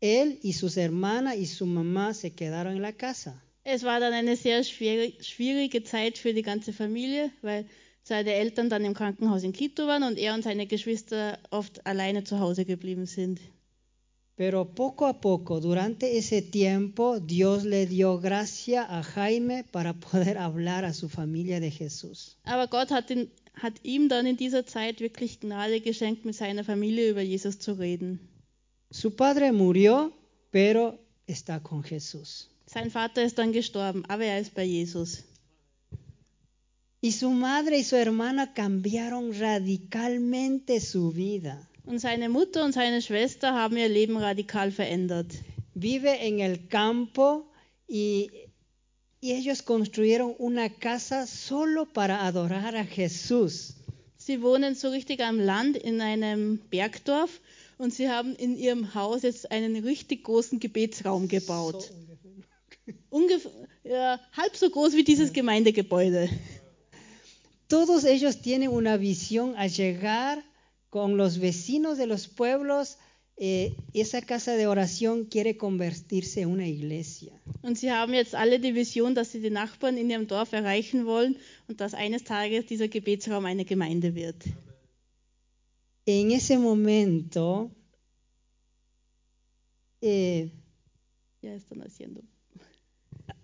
[0.00, 3.42] él y sus hermanas y su mamá se quedaron en la casa.
[3.68, 7.66] Es war dann eine sehr schwierig, schwierige Zeit für die ganze Familie, weil
[8.04, 12.22] seine Eltern dann im Krankenhaus in Quito waren und er und seine Geschwister oft alleine
[12.22, 13.40] zu Hause geblieben sind.
[14.36, 20.38] Pero poco a poco, durante ese tiempo, Dios le dio gracia a Jaime para poder
[20.38, 22.36] hablar a su familia de Jesús.
[22.44, 26.62] Aber Gott hat, ihn, hat ihm dann in dieser Zeit wirklich Gnade geschenkt, mit seiner
[26.62, 28.20] Familie über Jesus zu reden.
[28.92, 30.12] Su padre murió,
[30.52, 32.48] pero está con Jesús.
[32.66, 35.22] Sein Vater ist dann gestorben, aber er ist bei Jesus.
[37.00, 41.68] Y su madre y su hermana cambiaron radicalmente su vida.
[41.84, 45.32] Und seine Mutter und seine Schwester haben ihr Leben radikal verändert.
[45.74, 47.46] Vive en el campo
[47.86, 48.30] y,
[49.20, 53.76] y ellos construyeron una casa solo para adorar a Jesús.
[54.16, 57.40] Sie wohnen so richtig am Land in einem Bergdorf
[57.78, 61.92] und sie haben in ihrem Haus jetzt einen richtig großen Gebetsraum gebaut.
[63.10, 63.50] Ungefähr
[63.84, 66.28] ja, halb so groß wie dieses Gemeindegebäude.
[67.68, 70.42] Todos ellos tienen una visión a llegar
[70.90, 72.98] con los vecinos de los pueblos
[73.38, 77.32] eh, esa casa de oración quiere convertirse en una iglesia.
[77.62, 81.06] Und sie haben jetzt alle die Vision, dass sie die Nachbarn in ihrem Dorf erreichen
[81.06, 81.36] wollen
[81.68, 84.44] und dass eines Tages dieser Gebetsraum eine Gemeinde wird.
[86.06, 87.70] En ese momento,
[90.00, 90.48] eh,
[91.46, 92.22] Ja, están haciendo.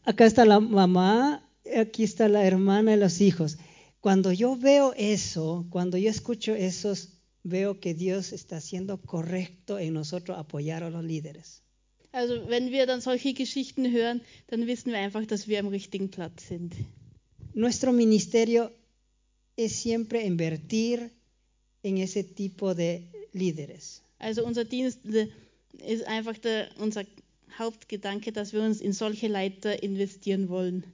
[0.04, 3.58] Acá está la mamá, aquí está la hermana y los hijos.
[4.00, 7.10] Cuando yo veo eso, cuando yo escucho esos,
[7.44, 11.62] veo que Dios está siendo correcto en nosotros apoyar a los líderes.
[12.12, 16.10] Also wenn wir dann solche Geschichten hören, dann wissen wir einfach, dass wir am richtigen
[16.10, 16.74] Platz sind.
[17.54, 18.70] Nuestro ministerio
[19.56, 21.10] es siempre invertir
[21.82, 24.02] en ese tipo de líderes.
[24.18, 25.28] Also unser Dienst äh,
[25.78, 27.04] ist einfach der, unser
[27.58, 30.84] Hauptgedanke, dass wir uns in solche Leiter investieren wollen.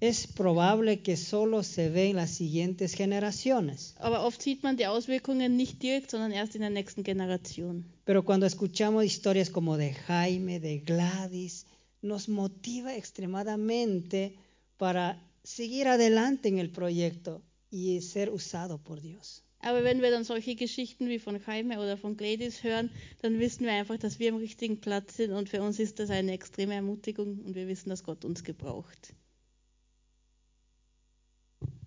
[0.00, 4.86] Es probable que solo se ve en las siguientes generaciones, Aber oft sieht man die
[4.88, 7.84] Auswirkungen nicht direkt, sondern erst in der nächsten Generation.
[8.04, 11.66] pero cuando escuchamos historias como de Jaime, de Gladys,
[12.00, 14.34] nos motiva extremadamente
[14.76, 19.44] para seguir adelante en el proyecto y ser usado por Dios.
[19.64, 22.90] Aber wenn wir dann solche Geschichten wie von Jaime oder von Gladys hören,
[23.22, 26.10] dann wissen wir einfach, dass wir am richtigen Platz sind und für uns ist das
[26.10, 29.14] eine extreme Ermutigung und wir wissen, dass Gott uns gebraucht.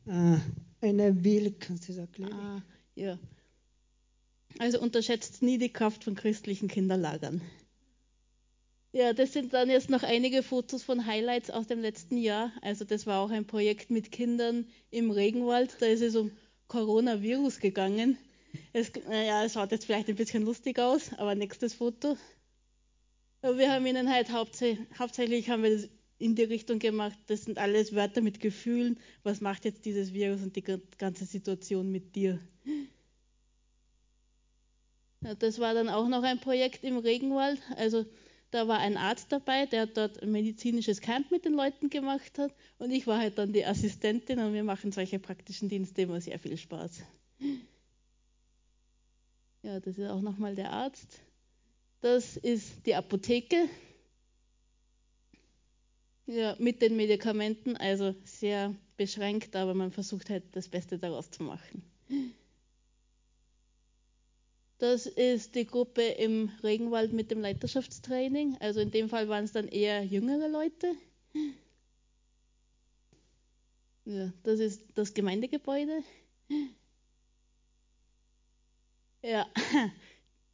[0.07, 0.39] Ah,
[0.79, 2.33] eine Bild, kannst du das erklären?
[2.33, 2.63] Ah,
[2.95, 3.19] ja.
[4.57, 7.41] Also unterschätzt nie die Kraft von christlichen Kinderlagern.
[8.93, 12.53] Ja, das sind dann jetzt noch einige Fotos von Highlights aus dem letzten Jahr.
[12.61, 15.75] Also das war auch ein Projekt mit Kindern im Regenwald.
[15.81, 16.31] Da ist es um
[16.67, 18.17] Coronavirus gegangen.
[18.73, 22.17] Es, naja, es schaut jetzt vielleicht ein bisschen lustig aus, aber nächstes Foto.
[23.41, 27.57] Wir haben ihnen halt hauptsächlich, hauptsächlich haben wir das in die Richtung gemacht, das sind
[27.57, 28.97] alles Wörter mit Gefühlen.
[29.23, 30.63] Was macht jetzt dieses Virus und die
[30.97, 32.39] ganze Situation mit dir?
[35.39, 37.59] Das war dann auch noch ein Projekt im Regenwald.
[37.75, 38.05] Also
[38.55, 42.53] da war ein Arzt dabei, der dort ein medizinisches Camp mit den Leuten gemacht hat.
[42.77, 46.39] Und ich war halt dann die Assistentin und wir machen solche praktischen Dienste immer sehr
[46.39, 47.03] viel Spaß.
[49.61, 51.19] Ja, das ist auch nochmal der Arzt.
[51.99, 53.67] Das ist die Apotheke.
[56.25, 61.43] Ja, mit den Medikamenten, also sehr beschränkt, aber man versucht halt das Beste daraus zu
[61.43, 61.83] machen.
[64.77, 68.57] Das ist die Gruppe im Regenwald mit dem Leiterschaftstraining.
[68.59, 70.95] Also in dem Fall waren es dann eher jüngere Leute.
[74.05, 76.03] Ja, das ist das Gemeindegebäude.
[79.23, 79.47] Ja,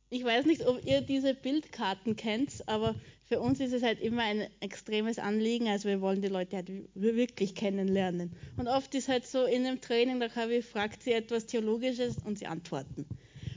[0.09, 4.23] ich weiß nicht, ob ihr diese Bildkarten kennt, aber für uns ist es halt immer
[4.23, 5.67] ein extremes Anliegen.
[5.67, 8.35] Also wir wollen die Leute halt wirklich kennenlernen.
[8.57, 12.39] Und oft ist halt so in einem Training, da KW fragt sie etwas Theologisches und
[12.39, 13.05] sie antworten.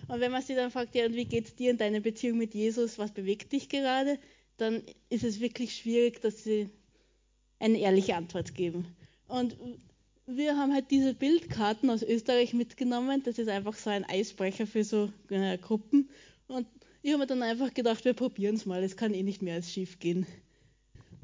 [0.09, 2.39] Und wenn man sie dann fragt, ja, und wie geht es dir in deiner Beziehung
[2.39, 4.19] mit Jesus, was bewegt dich gerade,
[4.57, 6.69] dann ist es wirklich schwierig, dass sie
[7.59, 8.87] eine ehrliche Antwort geben.
[9.27, 9.57] Und
[10.27, 13.23] wir haben halt diese Bildkarten aus Österreich mitgenommen.
[13.25, 16.09] Das ist einfach so ein Eisbrecher für so äh, Gruppen.
[16.47, 16.67] Und
[17.03, 18.83] ich habe mir dann einfach gedacht, wir probieren es mal.
[18.83, 20.27] Es kann eh nicht mehr als schief gehen.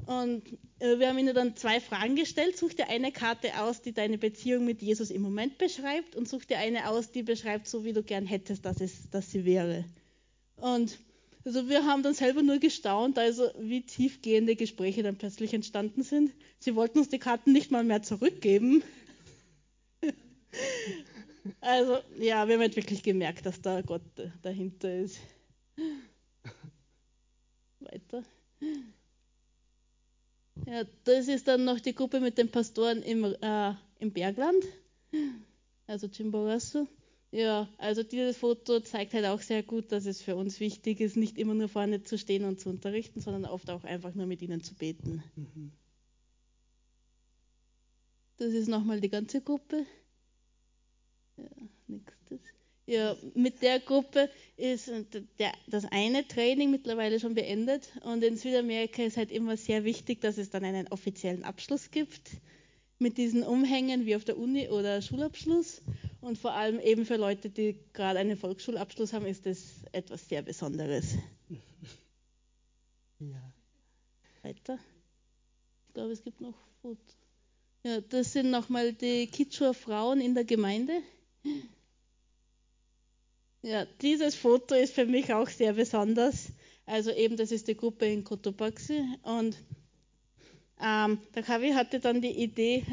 [0.05, 0.43] Und
[0.79, 2.57] äh, wir haben ihnen dann zwei Fragen gestellt.
[2.57, 6.45] Such dir eine Karte aus, die deine Beziehung mit Jesus im Moment beschreibt und such
[6.45, 9.85] dir eine aus, die beschreibt, so wie du gern hättest, dass, es, dass sie wäre.
[10.57, 10.97] Und
[11.43, 16.31] also wir haben dann selber nur gestaunt, also wie tiefgehende Gespräche dann plötzlich entstanden sind.
[16.59, 18.83] Sie wollten uns die Karten nicht mal mehr zurückgeben.
[21.61, 24.03] also ja, wir haben halt wirklich gemerkt, dass da Gott
[24.43, 25.19] dahinter ist.
[27.79, 28.23] Weiter.
[30.65, 34.63] Ja, das ist dann noch die Gruppe mit den Pastoren im, äh, im Bergland,
[35.87, 36.87] also Chimborazo.
[37.31, 41.15] Ja, also dieses Foto zeigt halt auch sehr gut, dass es für uns wichtig ist,
[41.15, 44.41] nicht immer nur vorne zu stehen und zu unterrichten, sondern oft auch einfach nur mit
[44.41, 45.23] ihnen zu beten.
[45.35, 45.71] Mhm.
[48.37, 49.85] Das ist nochmal die ganze Gruppe.
[51.37, 51.45] Ja,
[51.87, 52.41] nächstes.
[52.87, 54.91] Ja, mit der Gruppe ist
[55.39, 60.21] der, das eine Training mittlerweile schon beendet und in Südamerika ist halt immer sehr wichtig,
[60.21, 62.31] dass es dann einen offiziellen Abschluss gibt
[62.97, 65.81] mit diesen Umhängen wie auf der Uni oder Schulabschluss
[66.21, 70.41] und vor allem eben für Leute, die gerade einen Volksschulabschluss haben, ist das etwas sehr
[70.41, 71.15] Besonderes.
[73.19, 73.53] Ja.
[74.41, 74.79] Weiter.
[75.87, 77.15] Ich glaube, es gibt noch Fotos.
[77.83, 81.03] Ja, das sind nochmal die Kitschur Frauen in der Gemeinde.
[83.63, 86.51] Ja, dieses Foto ist für mich auch sehr besonders.
[86.87, 89.55] Also eben, das ist die Gruppe in Cotopaxi und
[90.81, 92.83] ähm, der Kavi hatte dann die Idee,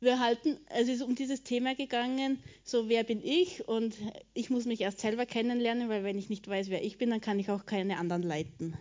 [0.00, 3.96] wir halten, es ist um dieses Thema gegangen, so wer bin ich und
[4.34, 7.20] ich muss mich erst selber kennenlernen, weil wenn ich nicht weiß, wer ich bin, dann
[7.20, 8.76] kann ich auch keine anderen leiten.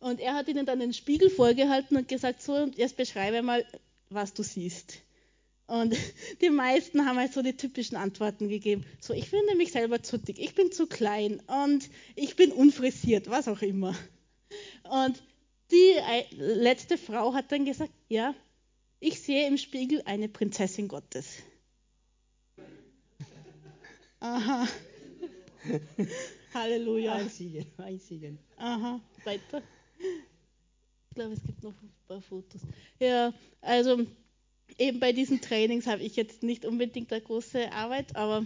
[0.00, 3.64] Und er hat ihnen dann den Spiegel vorgehalten und gesagt, so, jetzt beschreibe mal,
[4.10, 5.03] was du siehst.
[5.66, 5.96] Und
[6.40, 8.84] die meisten haben halt so die typischen Antworten gegeben.
[9.00, 13.30] So, ich finde mich selber zu dick, ich bin zu klein und ich bin unfrisiert,
[13.30, 13.94] was auch immer.
[14.84, 15.22] Und
[15.70, 18.34] die äh, letzte Frau hat dann gesagt, ja,
[19.00, 21.42] ich sehe im Spiegel eine Prinzessin Gottes.
[24.20, 24.68] Aha.
[26.52, 27.14] Halleluja.
[27.14, 28.38] Einzigen, einzigen.
[28.56, 29.62] Aha, weiter.
[31.10, 32.60] Ich glaube, es gibt noch ein paar Fotos.
[32.98, 34.06] Ja, also
[34.78, 38.44] eben bei diesen Trainings habe ich jetzt nicht unbedingt eine große Arbeit, aber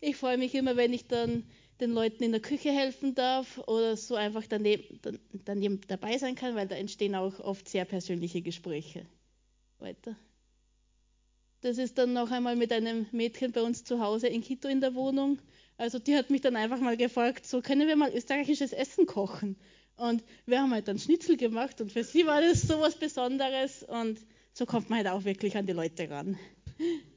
[0.00, 1.44] ich freue mich immer, wenn ich dann
[1.80, 5.00] den Leuten in der Küche helfen darf oder so einfach daneben,
[5.44, 9.06] daneben dabei sein kann, weil da entstehen auch oft sehr persönliche Gespräche.
[9.78, 10.16] Weiter.
[11.62, 14.80] Das ist dann noch einmal mit einem Mädchen bei uns zu Hause in Quito in
[14.80, 15.38] der Wohnung.
[15.76, 19.56] Also die hat mich dann einfach mal gefragt, so können wir mal österreichisches Essen kochen?
[19.96, 23.82] Und wir haben halt dann Schnitzel gemacht und für sie war das so was Besonderes
[23.82, 24.18] und
[24.54, 26.38] so kommt man halt auch wirklich an die Leute ran.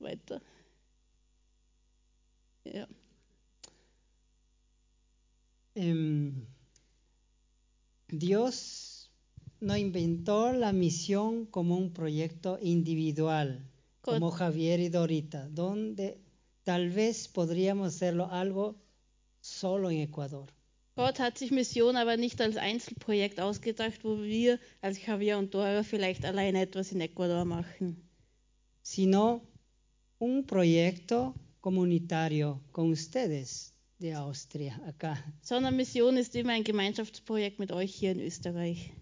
[0.00, 0.40] Weiter.
[2.64, 2.86] Ja.
[5.74, 6.46] Em,
[8.08, 9.10] Dios
[9.60, 13.70] no inventó la misión como un proyecto individual,
[14.00, 16.18] como Javier y Dorita, donde
[16.64, 18.76] tal vez podríamos hacerlo algo
[19.40, 20.50] solo en Ecuador.
[21.00, 25.82] Gott hat sich Mission aber nicht als Einzelprojekt ausgedacht, wo wir als Javier und Dora
[25.82, 28.06] vielleicht alleine etwas in Ecuador machen,
[28.82, 29.40] sino
[30.18, 35.16] un proyecto comunitario con ustedes de Austria acá.
[35.40, 38.92] sondern Mission ist immer ein Gemeinschaftsprojekt mit euch hier in Österreich.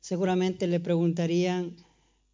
[0.00, 1.74] Seguramente le preguntarían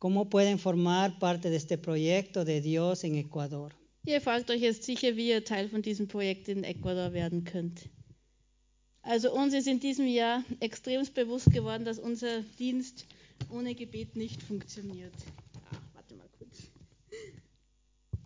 [0.01, 3.73] cómo pueden formar parte de este proyecto de Dios en Ecuador.
[4.05, 7.89] Ihr fragt euch jetzt sicher, wie ihr Teil von diesem Projekt in Ecuador werden könnt.
[9.03, 13.07] Also uns ist in diesem Jahr extremst bewusst geworden, dass unser Dienst
[13.51, 15.15] ohne Gebet nicht funktioniert.
[15.73, 16.71] Ah, warte mal kurz.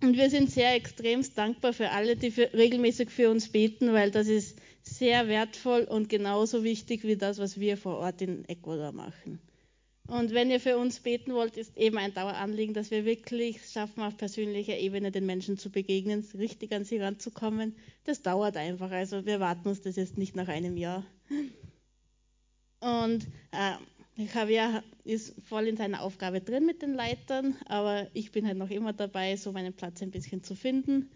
[0.02, 4.10] Und wir sind sehr extremst dankbar für alle, die für, regelmäßig für uns beten, weil
[4.10, 8.92] das ist sehr wertvoll und genauso wichtig wie das, was wir vor Ort in Ecuador
[8.92, 9.38] machen.
[10.06, 14.02] Und wenn ihr für uns beten wollt, ist eben ein Daueranliegen, dass wir wirklich schaffen,
[14.02, 17.74] auf persönlicher Ebene den Menschen zu begegnen, richtig an sie ranzukommen.
[18.04, 18.90] Das dauert einfach.
[18.90, 21.06] Also wir warten uns das jetzt nicht nach einem Jahr.
[22.80, 28.46] Und äh, Javier ist voll in seiner Aufgabe drin mit den Leitern, aber ich bin
[28.46, 31.10] halt noch immer dabei, so meinen Platz ein bisschen zu finden.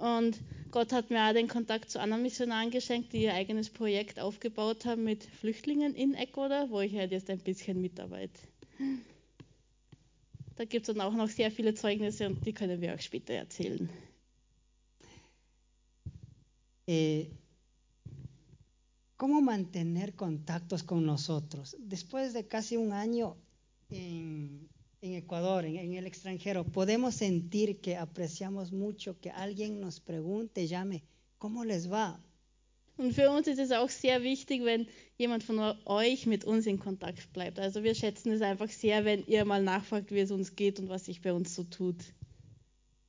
[0.00, 4.18] Und Gott hat mir auch den Kontakt zu anderen Missionaren geschenkt, die ihr eigenes Projekt
[4.18, 8.40] aufgebaut haben mit Flüchtlingen in Ecuador, wo ich halt jetzt ein bisschen mitarbeite.
[10.56, 13.34] Da gibt es dann auch noch sehr viele Zeugnisse und die können wir auch später
[13.34, 13.90] erzählen.
[16.86, 17.26] Eh,
[19.18, 21.76] ¿Cómo mantener contactos con nosotros?
[21.78, 23.36] Después de casi un año
[23.90, 24.66] en,
[25.00, 30.66] en Ecuador, en, en el extranjero, podemos sentir que apreciamos mucho que alguien nos pregunte,
[30.66, 31.02] llame,
[31.38, 32.20] ¿cómo les va?
[33.00, 34.86] Und für uns ist es auch sehr wichtig, wenn
[35.16, 37.58] jemand von euch mit uns in Kontakt bleibt.
[37.58, 40.90] Also wir schätzen es einfach sehr, wenn ihr mal nachfragt, wie es uns geht und
[40.90, 41.96] was sich bei uns so tut.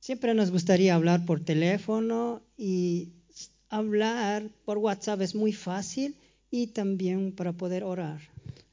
[0.00, 3.12] Siempre nos gustaría hablar por teléfono y
[3.68, 6.16] hablar por WhatsApp es muy fácil
[6.50, 8.31] y también para poder orar.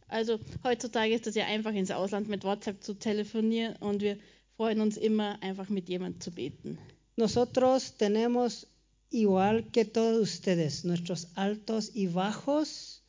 [0.09, 4.17] Also heutzutage ist es ja einfach ins Ausland mit WhatsApp zu telefonieren und wir
[4.57, 6.79] freuen uns immer einfach mit jemandem zu beten.
[7.15, 8.67] Nosotros tenemos,
[9.11, 13.03] igual que todos ustedes, nuestros altos y bajos.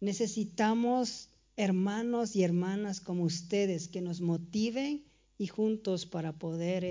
[0.00, 5.04] Necesitamos hermanos y hermanas como ustedes que nos motiven
[5.38, 6.84] y juntos para poder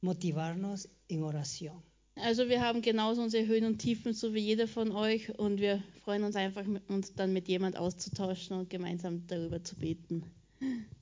[0.00, 1.82] motivarnos en oración.
[2.22, 5.82] Also wir haben genauso unsere Höhen und Tiefen, so wie jeder von euch und wir
[6.04, 10.24] freuen uns einfach, uns dann mit jemand auszutauschen und gemeinsam darüber zu beten.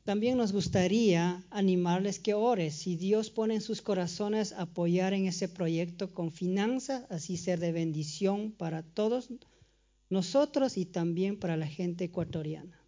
[0.04, 2.74] También nos gustaría animarles que ores.
[2.74, 7.72] Si Dios pone en sus corazones apoyar en ese proyecto con finanzas, así ser de
[7.72, 9.30] bendición para todos
[10.10, 12.78] nosotros y también para la gente ecuatoriana.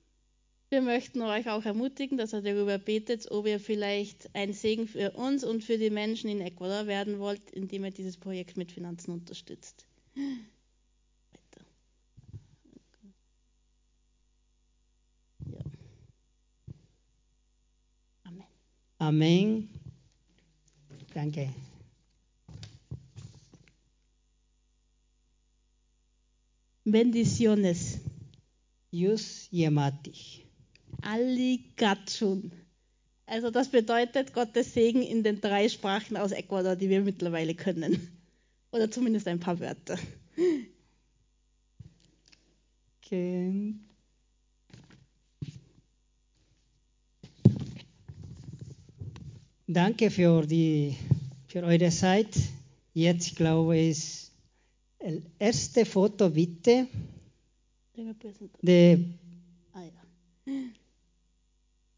[0.71, 5.13] Wir möchten euch auch ermutigen, dass ihr darüber betet, ob ihr vielleicht ein Segen für
[5.13, 9.13] uns und für die Menschen in Ecuador werden wollt, indem ihr dieses Projekt mit Finanzen
[9.13, 9.87] unterstützt.
[10.15, 10.23] Ja.
[18.25, 18.45] Amen.
[18.99, 19.69] Amén.
[21.15, 21.49] Danke.
[26.85, 28.01] Bendiciones.
[28.91, 30.48] Yus Yemati.
[31.03, 32.53] Alligatschun.
[33.27, 38.09] Also das bedeutet Gottes Segen in den drei Sprachen aus Ecuador, die wir mittlerweile können.
[38.73, 39.99] Oder zumindest ein paar Wörter.
[43.09, 43.75] que
[49.67, 50.97] Danke für, die,
[51.47, 52.35] für eure Zeit.
[52.95, 54.31] Jetzt glaube ich,
[54.99, 56.87] el erste Foto bitte
[58.63, 59.05] de
[59.73, 60.53] Ah, ja.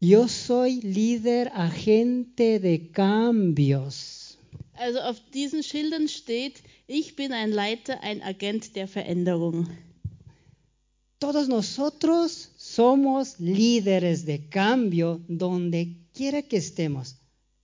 [0.03, 4.35] Yo soy líder agente de cambios.
[4.73, 9.67] Also auf diesen Schildern steht, ich bin ein Leiter, ein Agent der Veränderung.
[11.19, 17.17] Todos nosotros somos líderes de cambio donde quiera que estemos.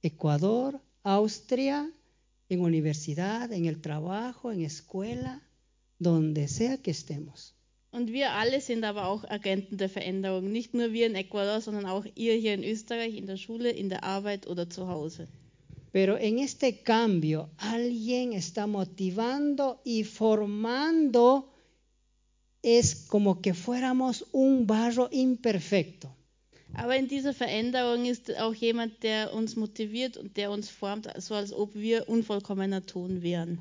[0.03, 1.91] Ecuador, Austria,
[2.49, 5.41] en universidad, en el trabajo, en escuela,
[5.97, 7.56] donde sea que estemos.
[7.97, 10.51] Und wir alle sind aber auch Agenten der Veränderung.
[10.51, 13.89] Nicht nur wir in Ecuador, sondern auch ihr hier in Österreich, in der Schule, in
[13.89, 15.27] der Arbeit oder zu Hause.
[15.91, 21.49] Pero en este cambio alguien está motivando y formando.
[22.61, 26.07] Es como que fuéramos un barro imperfecto.
[26.75, 31.33] Aber in dieser Veränderung ist auch jemand, der uns motiviert und der uns formt, so
[31.33, 33.57] als ob wir unvollkommener Ton wären.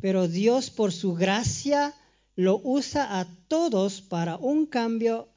[0.00, 1.92] Pero Dios por su gracia
[2.36, 5.28] lo usa a todos para un cambio.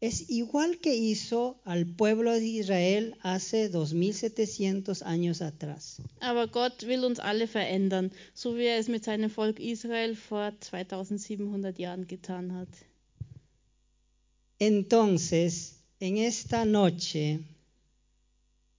[0.00, 6.00] Es igual que hizo al pueblo de Israel hace 2700 años atrás.
[6.20, 10.52] Aber Gott will uns alle verändern, so wie er es mit seinem Volk Israel vor
[10.52, 12.68] 2700 Jahren getan hat.
[14.60, 17.40] Entonces, en esta noche,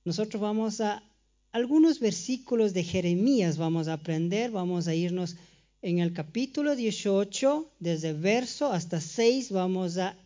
[0.05, 1.03] nosotros vamos a
[1.51, 5.35] algunos versículos de Jeremías, vamos a aprender, vamos a irnos
[5.81, 10.17] en el capítulo 18, desde verso hasta 6, vamos a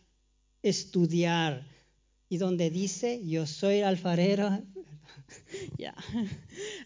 [0.62, 1.68] estudiar.
[2.30, 4.64] Y donde dice, yo soy el alfarero.
[5.80, 5.94] Ja,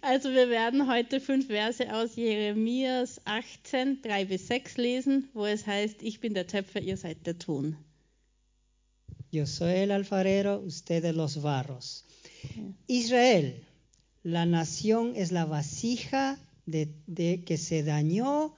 [0.01, 5.67] also wir werden heute fünf Verse aus Jeremias 18, 3 bis 6 lesen, wo es
[5.67, 7.77] heißt, ich bin der Töpfer, ihr seid der Ton.
[9.31, 12.05] Yo soy el alfarero, ustedes los barros.
[12.87, 13.65] Israel,
[14.23, 16.37] la nación es la vasija
[16.67, 18.55] de, de que se dañó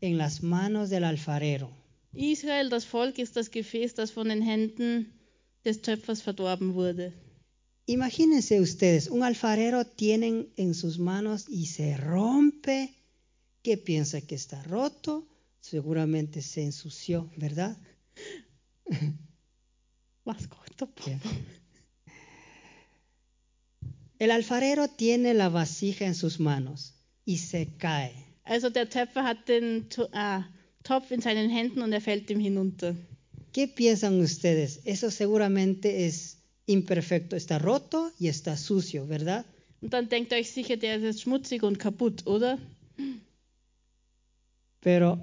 [0.00, 1.70] en las manos del alfarero.
[2.12, 5.12] Israel, das Volk, ist das Gefäß, das von den Händen
[5.64, 7.12] des Töpfers verdorben wurde.
[7.86, 12.94] Imagínense ustedes, un alfarero tienen en sus manos y se rompe.
[13.62, 15.26] ¿Qué piensa que está roto?
[15.60, 17.76] Seguramente se ensució, ¿verdad?
[20.24, 20.36] Gott,
[21.00, 21.18] Ja.
[24.18, 26.97] El alfarero tiene la vasija en sus manos
[27.28, 28.12] y se cae.
[28.44, 30.40] Also der Töpfer hat den äh,
[30.82, 32.96] Topf in seinen Händen und er fällt ihm hinunter.
[33.52, 34.80] ¿Qué piensan ustedes?
[34.84, 39.44] Eso seguramente es imperfecto, está roto y está sucio, ¿verdad?
[39.82, 42.58] Und dann denkt euch sicher, der ist jetzt schmutzig und kaputt, oder?
[44.80, 45.18] Pero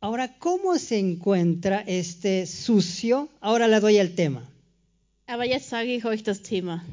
[0.00, 3.28] ahora, ¿cómo se encuentra este sucio?
[3.40, 4.48] Ahora le doy el tema.
[5.26, 6.84] Aber jetzt sage ich euch das Thema.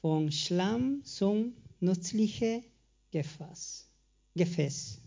[0.00, 2.62] Von Schlamm zum nützliche
[3.12, 3.86] Gefäß.
[4.34, 4.98] Gefäß.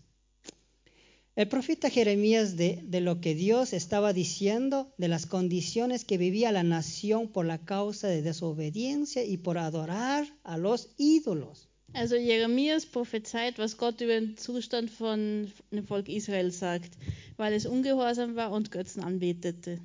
[1.35, 6.51] El profeta Jeremías de, de lo que Dios estaba diciendo, de las condiciones que vivía
[6.51, 11.69] la nación por la causa de desobediencia y por adorar a los ídolos.
[11.95, 16.97] Also Jeremias prophezeit, was Gott über den Zustand von dem Volk Israel sagt,
[17.37, 19.79] weil es ungehorsam war und Götzen anbetete.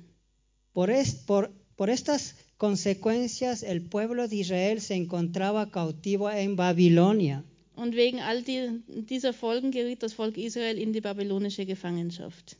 [0.73, 7.43] Por, es- por- por estas consecuencias, el pueblo de Israel se encontraba cautivo en Babilonia.
[7.75, 12.57] Und wegen all die, dieser Folgen geriet das Volk Israel in die babylonische Gefangenschaft.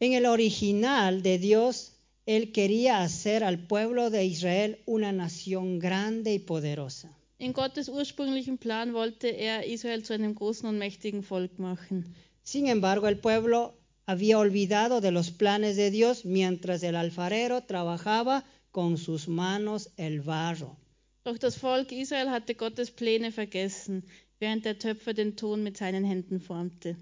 [0.00, 1.92] En el original de Dios,
[2.26, 7.16] Él quería hacer al pueblo de Israel una nación grande y poderosa.
[7.38, 12.16] In Gottes ursprünglichen Plan wollte er Israel zu einem großen und mächtigen Volk machen.
[12.42, 13.74] Sin embargo, el pueblo
[14.06, 20.20] había olvidado de los planes de Dios mientras el alfarero trabajaba con sus manos el
[20.20, 20.76] barro.
[21.24, 24.04] Doch das Volk Israel hatte Gottes Pläne vergessen,
[24.40, 26.96] während der Töpfer den Ton mit seinen Händen formte.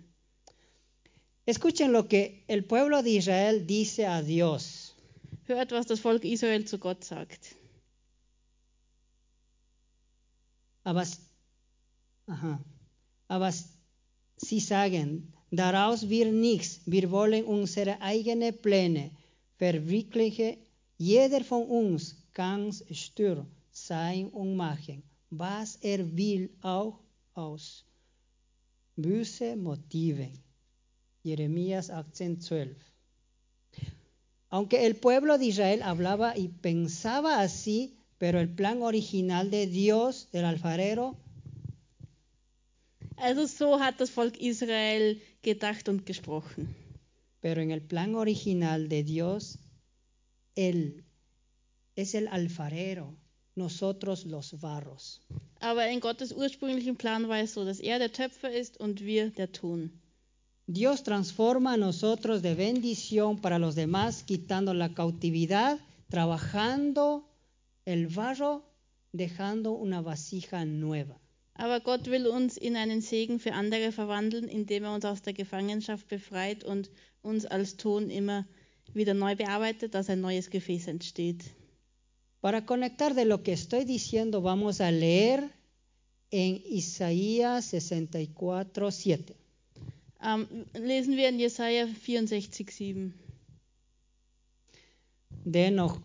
[1.47, 4.95] Escuchen lo que el pueblo de Israel dice a Dios.
[5.47, 7.57] Hört, was das Volk Israel zu Gott sagt.
[10.85, 11.07] Aber,
[12.27, 12.61] aha,
[13.29, 13.53] aber
[14.37, 16.81] sie sagen, daraus wird nichts.
[16.87, 19.11] Wir wollen unsere eigenen Pläne
[19.59, 20.57] verwirklichen.
[20.97, 26.99] Jeder von uns kann stur sein und machen, was er will, auch
[27.35, 27.85] aus
[28.97, 30.33] böse Motiven.
[31.23, 32.77] Jeremías 18:12.
[34.49, 40.29] Aunque el pueblo de Israel hablaba y pensaba así, pero el plan original de Dios,
[40.33, 41.17] del alfarero,
[43.21, 46.75] Also so hat das Volk Israel gedacht und gesprochen.
[47.41, 49.59] pero en el plan original de Dios,
[50.55, 51.05] Él
[51.97, 53.17] es el alfarero,
[53.55, 55.21] nosotros los barros.
[55.61, 59.31] Aber in Gottes ursprünglichen Plan war es so, dass er der Töpfer ist und wir
[59.31, 59.91] der Ton.
[60.67, 67.25] Dios transforma a nosotros de bendición para los demás, quitando la cautividad, trabajando
[67.85, 68.63] el barro,
[69.13, 71.19] dejando una vasija nueva.
[71.61, 75.35] Aber Gott will uns in einen Segen für andere verwandeln, indem er uns aus der
[75.35, 76.91] Gefangenschaft befreit und
[77.21, 78.47] uns als Ton immer
[78.95, 81.45] wieder neu bearbeitet, dass ein neues Gefäß entsteht.
[82.41, 85.51] Para conectar de lo que estoy diciendo, vamos a leer
[86.31, 89.35] en Isaías 64, 7.
[90.25, 93.13] Ähm, lesen wir in Jesaja 64, 7.
[95.45, 96.01] Dennoch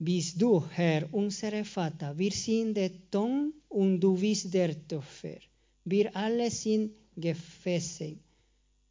[0.00, 5.38] bist du, Herr, unsere Vater, wir sind der Ton und du bist der Töpfer.
[5.84, 8.16] Wir alle sind Gefäße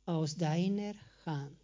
[0.05, 0.93] aus deiner
[1.25, 1.57] Hand.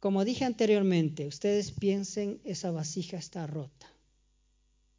[0.00, 3.86] Como dije anteriormente, ustedes piensen, esa vasija está rota.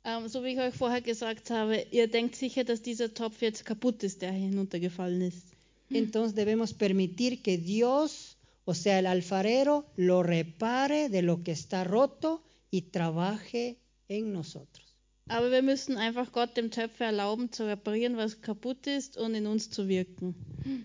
[0.03, 3.65] Ähm, so wie ich euch vorher gesagt habe, ihr denkt sicher, dass dieser Topf jetzt
[3.65, 5.45] kaputt ist, der hinuntergefallen ist.
[5.91, 8.34] Entonces debemos permitir que Dios,
[8.65, 14.85] o sea, el alfarero, lo repare de lo que está roto y trabaje en nosotros.
[15.27, 19.47] Aber wir müssen einfach Gott dem Töpfer erlauben, zu reparieren, was kaputt ist und in
[19.47, 20.35] uns zu wirken.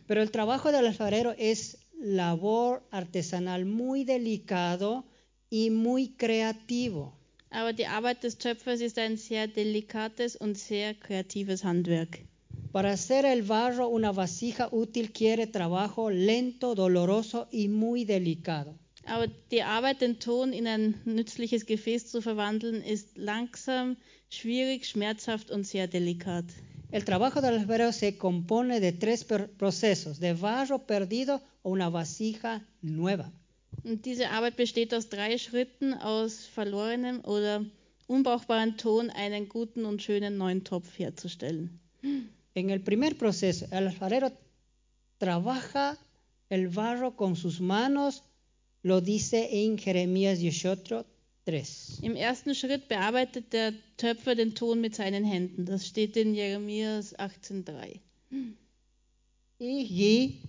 [0.07, 5.05] Pero el trabajo del alfarero es labor artesanal muy delicado
[5.51, 7.13] y muy creativo.
[7.51, 12.25] Aber die Arbeit des Töpfers ist ein sehr delikates und sehr kreatives Handwerk.
[12.73, 18.79] Para hacer el barro una vasija útil quiere trabajo lento, doloroso y muy delicado.
[19.07, 23.97] Aber die Arbeit, den Ton in ein nützliches Gefäß zu verwandeln, ist langsam,
[24.29, 26.45] schwierig, schmerzhaft und sehr delikat.
[26.93, 32.65] El trabajo del alfarero se compone de tres procesos, de barro perdido o una vasija
[32.83, 33.33] nueva.
[33.83, 37.65] Und diese Arbeit besteht aus drei Schritten, aus verlorenem oder
[38.07, 41.81] unbrauchbaren Ton einen guten und schönen neuen Topf herzustellen.
[42.55, 44.33] En el primer proceso, el alfarero
[45.19, 45.99] trabaja
[46.49, 48.23] el barro con sus manos,
[48.83, 51.07] lo dice en Jeremías 18,
[51.45, 52.01] 3.
[52.03, 55.65] Im ersten Schritt bearbeitet der Töpfer den Ton mit seinen Händen.
[55.65, 58.01] Das steht in Jeremias 18,3.
[59.59, 60.41] Ich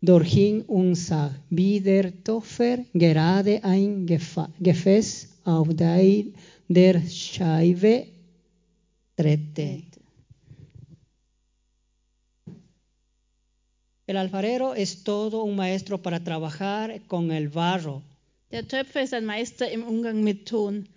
[0.00, 6.24] dorthin und sah, wie der Töpfer gerade ein Gefäß auf der,
[6.68, 8.06] der Scheibe
[9.16, 9.89] drehte.
[14.10, 18.02] El alfarero es todo un maestro para trabajar con el barro.
[18.50, 20.88] Der Töpfer ist ein Meister im Umgang mit Ton.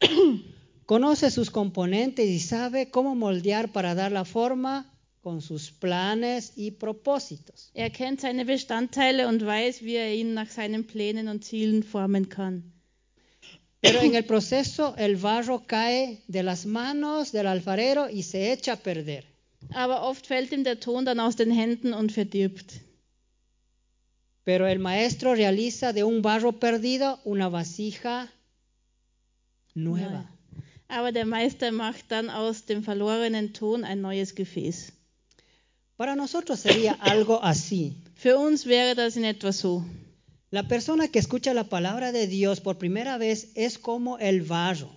[0.86, 6.70] Conoce sus componentes y sabe cómo moldear para dar la forma con sus planes y
[6.70, 7.72] propósitos.
[7.74, 12.28] Er kennt seine Bestandteile und weiß, wie er ihn nach seinen Plänen und Zielen formen
[12.28, 12.62] kann.
[13.80, 18.74] Pero en el proceso el barro cae de las manos del alfarero y se echa
[18.74, 19.31] a perder.
[19.72, 22.80] Aber oft fällt ihm der Ton dann aus den Händen und verdirbt.
[24.44, 28.28] Pero el maestro realiza de un barro perdido una vasija
[29.74, 30.28] nueva.
[30.88, 34.92] Aber der Meister macht dann aus dem verlorenen Ton ein neues Gefäß.
[35.96, 37.94] Para nosotros sería algo así.
[38.14, 39.84] Für uns wäre das in etwa so.
[40.50, 44.90] La persona que escucha la palabra de Dios por primera vez es como el barro.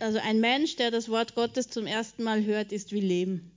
[0.00, 3.50] Also ein Mensch, der das Wort Gottes zum ersten Mal hört, ist wie Leben.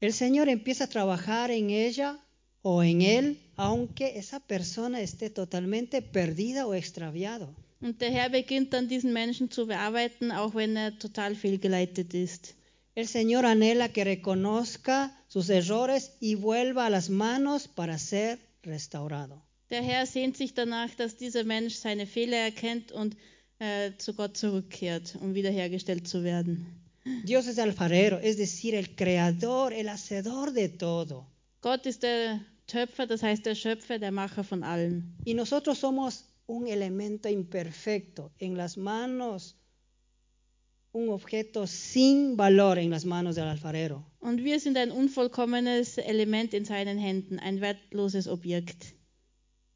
[0.00, 2.18] El Señor empieza a trabajar en ella
[2.62, 7.54] o en él, aunque esa persona esté totalmente perdida o extraviado.
[7.82, 12.54] Und der Herr beginnt dann diesen Menschen zu bearbeiten, auch wenn er total fehlgeleitet ist.
[12.94, 19.42] El Señor anhela que reconozca sus errores y vuelva a las manos para ser restaurado.
[19.70, 23.16] Der Herr sehnt sich danach, dass dieser Mensch seine Fehler erkennt und
[23.58, 26.66] äh, zu Gott zurückkehrt, um wiederhergestellt zu werden.
[27.04, 31.26] Dios es alfarero, es decir, el creador, el hacedor de todo.
[31.62, 35.14] Gott ist der Töpfer, das heißt der Schöpfer, der Macher von allem.
[35.24, 39.56] Y nosotros somos un elemento imperfecto en las manos,
[40.92, 44.04] un objeto sin valor en las manos del alfarero.
[44.20, 48.94] Und wir sind ein unvollkommenes Element in seinen Händen, ein wertloses Objekt.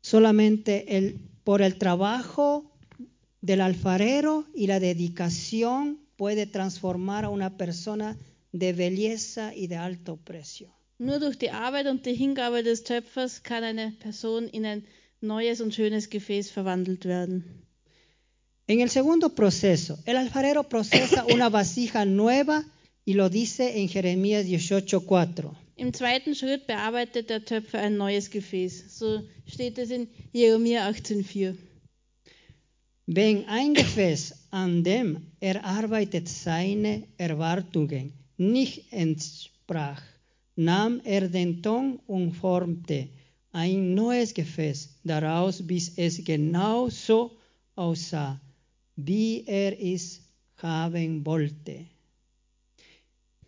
[0.02, 2.70] Solamente el, por el trabajo
[3.40, 8.16] del alfarero y la dedicación puede transformar a una persona
[8.52, 10.72] de belleza y de alto precio.
[10.98, 14.84] Nur durch die Arbeit und die Hingabe des Töpfers kann eine Person in ein
[15.20, 17.64] neues und schönes Gefäß verwandelt werden.
[18.66, 22.64] En el segundo proceso, el alfarero procesa una vasija nueva
[23.04, 25.50] y lo dice en Jeremías 18:4.
[25.76, 28.96] Im zweiten Schritt bearbeitet der Töpfer ein neues Gefäß.
[28.96, 31.56] So steht es in Jeremia 18,4.
[33.06, 35.08] Wenn ein Gefäß, an dem
[35.40, 40.02] er arbeitet, seine Erwartungen nicht entsprach,
[40.54, 43.08] nahm er den Ton und formte
[43.50, 47.32] ein neues Gefäß daraus, bis es genau so
[47.74, 48.40] aussah,
[48.94, 50.20] wie er es
[50.62, 51.86] haben wollte.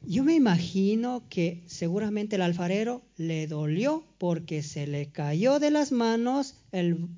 [0.05, 5.93] Yo me imagino que seguramente el alfarero le dolió porque se le cayó de las
[5.93, 7.09] manos el,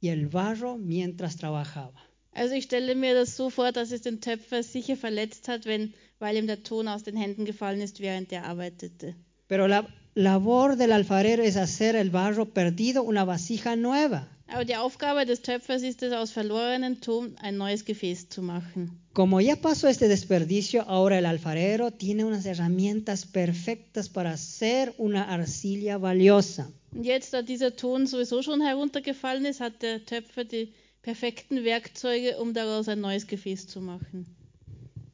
[0.00, 2.09] y el barro mientras trabajaba.
[2.32, 5.94] Also ich stelle mir das so vor, dass es den Töpfer sicher verletzt hat, wenn,
[6.18, 9.14] weil ihm der Ton aus den Händen gefallen ist, während er arbeitete.
[9.48, 14.28] Pero la labor del alfarero es hacer el barro perdido una vasija nueva.
[14.52, 19.00] Aber die Aufgabe des Töpfers ist es, aus verlorenen Ton ein neues Gefäß zu machen.
[19.12, 25.24] Como ya pasó este desperdicio, ahora el alfarero tiene unas herramientas perfectas para hacer una
[25.32, 26.70] arcilla valiosa.
[26.92, 30.72] Und jetzt, da dieser Ton sowieso schon heruntergefallen ist, hat der Töpfer die
[31.02, 34.26] perfekten Werkzeuge, um daraus ein neues Gefäß zu machen.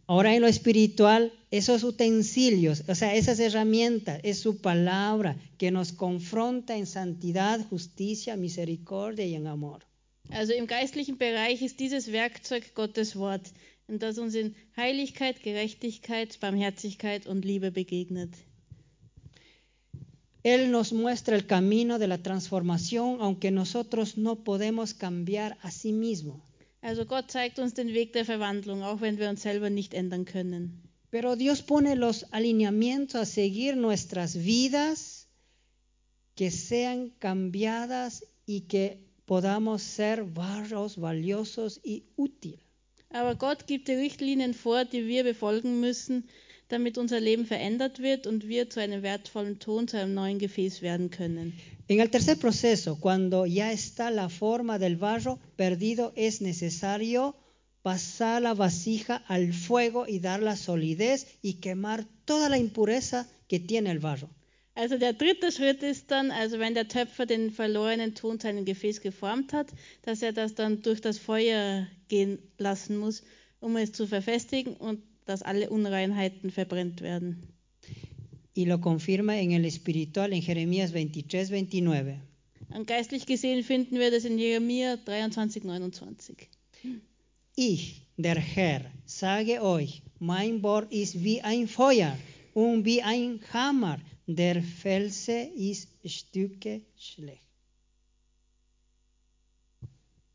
[0.09, 5.93] Ahora en lo espiritual, esos utensilios, o sea, esas herramientas, es su palabra que nos
[5.93, 9.85] confronta en santidad, justicia, misericordia y en amor.
[10.31, 13.53] Also im geistlichen Bereich ist dieses Werkzeug Gottes Wort,
[13.89, 18.31] das uns in Heiligkeit, Gerechtigkeit, Barmherzigkeit und Liebe begegnet.
[20.47, 25.93] Él nos muestra el camino de la transformación, aunque nosotros no podemos cambiar a sí
[25.93, 26.41] mismo.
[26.83, 30.25] Also Gott zeigt uns den Weg der Verwandlung, auch wenn wir uns selber nicht ändern
[30.25, 30.85] können.
[31.11, 35.27] Pero Dios pone los alineamientos a seguir nuestras vidas,
[36.37, 42.61] que sean cambiadas y que podamos ser barros valiosos y útiles.
[43.11, 46.29] Aber Gott gibt die Richtlinien vor, die wir befolgen müssen,
[46.69, 50.83] damit unser Leben verändert wird und wir zu einem wertvollen Ton, zu einem neuen Gefäß
[50.83, 51.53] werden können.
[51.89, 57.37] En el tercer proceso, cuando ya está la forma del barro perdido, es necesario
[57.83, 63.61] pasar la vasija al fuego y dar la solidez y quemar toda la impureza que
[63.61, 64.29] tiene el barro.
[64.75, 68.65] Also der dritte Schritt ist dann, also wenn der Töpfer den verlorenen Ton zu einem
[68.65, 69.69] Gefäß geformt hat,
[70.03, 73.23] dass er das dann durch das Feuer gehen lassen muss,
[73.61, 77.43] um es zu verfestigen und dass alle Unreinheiten verbrennt werden.
[78.55, 82.19] Y lo confirma en el espiritual en Jeremías 23, 29.
[82.71, 86.49] Und geistlich gesehen finden wir das in Jeremia 23, 29.
[87.55, 92.17] Ich, der Herr, sage euch, mein Wort ist wie ein Feuer
[92.55, 97.46] und wie ein Hammer, der Felsen ist Stücke schlecht.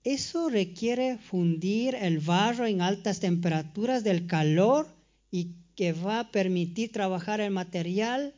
[0.03, 4.87] Eso requiere fundir el barro en altas temperaturas del calor
[5.29, 8.33] y que va a permitir trabajar el material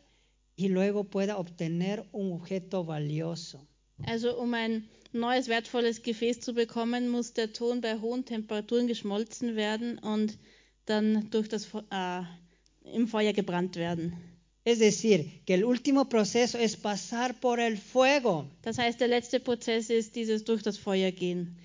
[0.55, 3.65] y luego pueda obtener un objeto valioso.
[4.05, 9.55] Also um ein neues wertvolles Gefäß zu bekommen, muss der Ton bei hohen Temperaturen geschmolzen
[9.55, 10.37] werden und
[10.85, 12.23] dann durch das äh,
[12.93, 14.32] im Feuer gebrannt werden.
[14.65, 18.45] Es decir, que el último proceso es pasar por el fuego.
[18.61, 21.57] Das heißt, der letzte Prozess ist dieses durch das Feuer gehen.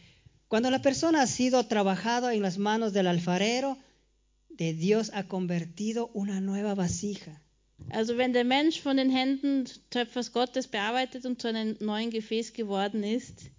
[0.48, 3.76] Cuando la persona ha sido trabajado en las manos del alfarero,
[4.48, 7.40] de Dios ha convertido una nueva vasija.
[7.90, 12.52] Also wenn der Mensch von den Händen Töpfers Gottes bearbeitet und zu einem neuen Gefäß
[12.52, 13.50] geworden ist,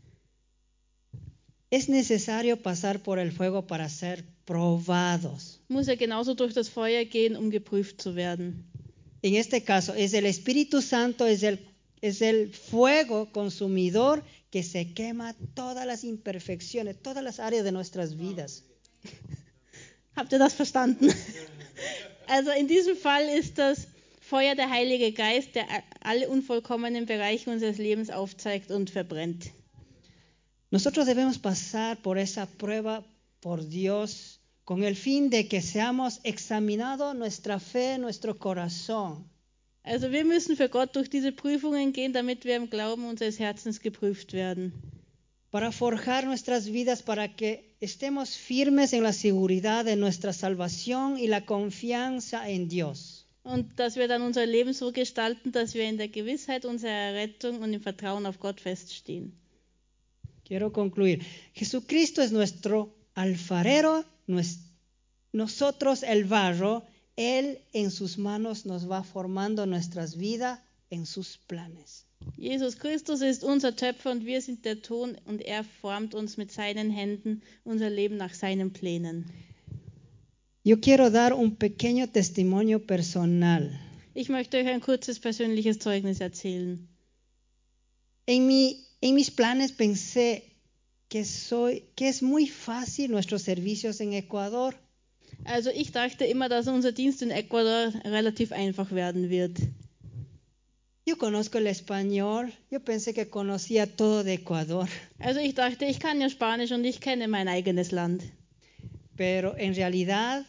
[1.71, 5.59] Es necesario pasar por el fuego para ser probados.
[5.69, 8.68] muss er genauso durch das Feuer gehen, um geprüft zu werden.
[9.22, 11.59] En este caso, es el Espíritu Santo, es el,
[12.01, 18.17] es el fuego consumidor que se quema todas las imperfecciones, todas las áreas de nuestras
[18.17, 18.63] vidas.
[20.15, 21.13] Habt ihr das verstanden?
[22.28, 23.88] Also in diesem Fall ist das
[24.22, 25.65] Feuer der Heilige Geist, der
[26.01, 29.49] alle unvollkommenen Bereiche unseres Lebens aufzeigt und verbrennt.
[30.70, 33.03] Nosotros debemos pasar por esa prueba
[33.41, 34.38] por Dios
[34.70, 39.28] con el fin de que seamos examinados nuestra fe, nuestro corazón.
[39.82, 43.82] Also wir müssen für Gott durch diese Prüfungen gehen, damit wir im Glauben unseres Herzens
[43.82, 44.65] geprüft werden.
[45.49, 47.51] para forjar nuestras vidas para que
[47.82, 53.26] estemos firmes en la seguridad de nuestra salvación y la confianza en Dios.
[53.41, 57.63] Und dass wir dann unser Leben so gestalten, dass wir in der Gewissheit unserer Errettung
[57.63, 59.34] und im Vertrauen auf Gott feststehen.
[60.45, 61.17] Quiero concluir.
[61.55, 64.03] Jesucristo es nuestro alfarero,
[65.32, 70.59] nosotros el barro, Él en sus manos nos va formando nuestras vidas
[70.89, 72.05] en sus planes.
[72.38, 76.51] Jesus Christus ist unser Töpfer und wir sind der Ton und er formt uns mit
[76.51, 79.25] seinen Händen unser Leben nach seinen Plänen.
[80.63, 83.71] Yo quiero dar un pequeño testimonio personal.
[84.13, 86.88] Ich möchte euch ein kurzes persönliches Zeugnis erzählen.
[88.25, 90.48] En, mi, en mis planes pensé
[91.10, 94.76] que, soy, que es muy fácil nuestros servicios en Ecuador.
[95.45, 99.57] Also ich dachte immer, dass unser Dienst in Ecuador relativ einfach werden wird.
[101.05, 104.88] Yo conozco el español, yo pensé que conocía todo de Ecuador,
[105.18, 108.24] Also ich dachte, ich kann ja Spanisch und ich kenne mein eigenes Land.
[109.16, 110.45] pero en realidad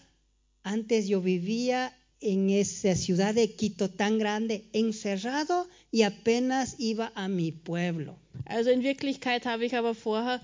[0.63, 7.29] antes yo vivía en esa ciudad de Quito tan grande, encerrado y apenas iba a
[7.29, 8.17] mi pueblo.
[8.47, 10.41] Also in Wirklichkeit habe ich aber vorher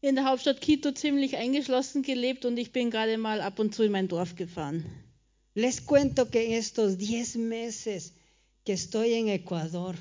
[0.00, 3.82] in der Hauptstadt Quito ziemlich eingeschlossen gelebt und ich bin gerade mal ab und zu
[3.82, 4.84] in mein Dorf gefahren.
[5.54, 8.14] Les cuento que en estos 10 meses
[8.64, 9.94] que estoy en Ecuador,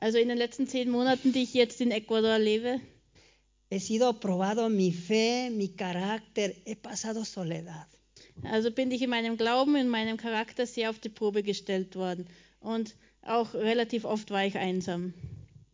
[0.00, 2.80] Also in den letzten zehn Monaten, die ich jetzt in Ecuador lebe,
[3.68, 7.86] he sido probado mi fe, mi carácter, he pasado soledad.
[8.42, 12.26] Also bin ich in meinem Glauben, in meinem Charakter sehr auf die Probe gestellt worden.
[12.60, 15.12] Und auch relativ oft war ich einsam.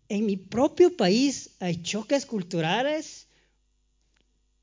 [0.09, 3.26] En mi propio país hay choques culturales,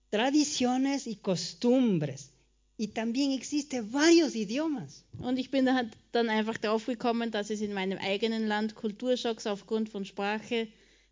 [0.10, 2.30] tradiciones y costumbres.
[2.78, 5.04] Y también existen varios idiomas.
[5.20, 9.46] Und ich bin da- dann einfach drauf gekommen, dass es in meinem eigenen Land Kulturschocks
[9.48, 10.68] aufgrund von Sprache,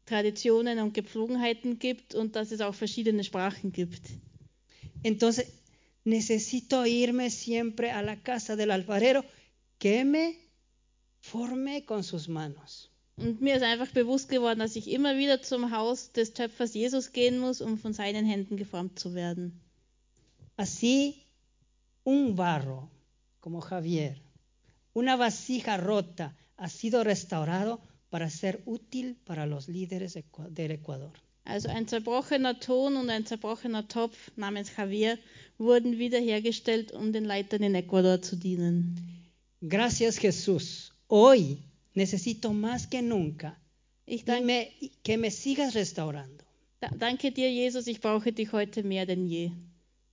[0.05, 4.01] Traditionen und Gepflogenheiten gibt und dass es auch verschiedene Sprachen gibt.
[5.03, 5.45] Entonces,
[6.03, 9.23] necesito irme siempre a la casa del alfarero
[9.77, 10.37] que me
[11.19, 12.89] forme con sus manos.
[13.17, 17.11] Und mir ist einfach bewusst geworden, dass ich immer wieder zum Haus des Töpfers Jesus
[17.11, 19.61] gehen muss, um von seinen Händen geformt zu werden.
[20.57, 21.23] Así,
[22.03, 22.89] un barro,
[23.39, 24.21] como Javier,
[24.93, 27.79] una vasija rota, ha sido restaurado
[28.09, 30.17] para ser útil para los líderes
[30.49, 31.13] del Ecuador.
[31.43, 35.17] Also ein zerbrochener Ton und ein zerbrochener Topf namens Javier
[35.61, 38.97] wurden wiederhergestellt, um den Leitern in Ecuador zu dienen.
[39.61, 40.91] Gracias Jesús.
[41.07, 41.59] Hoy
[41.93, 43.57] necesito más que nunca
[44.05, 44.71] Ich danke, me-
[45.03, 46.43] que me sigas restaurando.
[46.81, 49.51] da, danke dir, Jesus, ich brauche dich heute mehr denn je.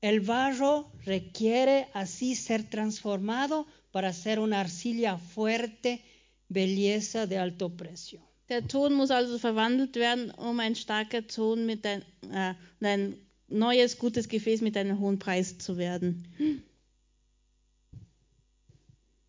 [0.01, 6.01] El barro requiere así ser transformado para ser una arcilla fuerte,
[6.49, 8.21] belleza de alto precio.
[8.49, 13.17] Der Ton muss also verwandelt werden, um ein starker Ton mit ein, äh, ein
[13.49, 16.29] neues, gutes Gefäß mit einem hohen Preis zu werden.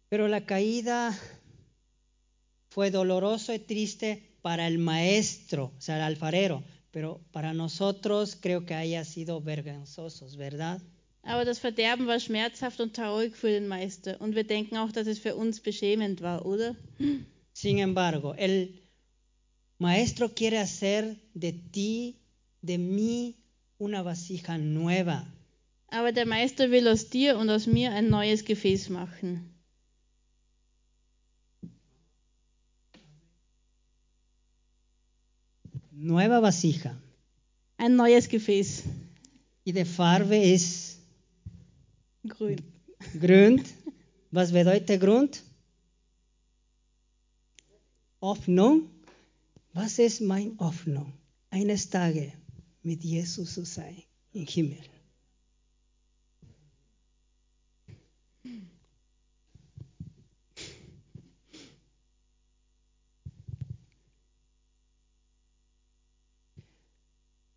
[0.10, 1.18] Pero la caída
[2.70, 8.66] fue doloroso y triste para el maestro, o sea, el alfarero, pero para nosotros creo
[8.66, 10.82] que haya sido vergonzosos, ¿verdad?
[11.24, 14.20] Aber das Verderben war schmerzhaft und traurig für den Meister.
[14.22, 16.76] Und wir denken auch, dass es für uns beschämend war, oder?
[17.54, 18.82] Sin embargo, el
[19.78, 22.16] maestro quiere hacer de ti,
[22.62, 23.36] de mí,
[23.80, 25.26] una vasija nueva.
[25.88, 29.50] Aber der Meister will aus dir und aus mir ein neues Gefäß machen.
[35.92, 36.96] Nueva vasija.
[37.78, 38.84] Ein neues Gefäß.
[39.66, 41.00] Y de Farbe ist
[42.28, 42.62] Grün.
[43.20, 43.66] Grund.
[44.32, 45.42] Was bedeutet Grund?
[48.22, 48.90] Hoffnung.
[49.74, 51.14] Was ist mein Hoffnung?
[51.50, 52.39] Eines Tages
[52.90, 54.84] mit Jesus zu sein im Himmel.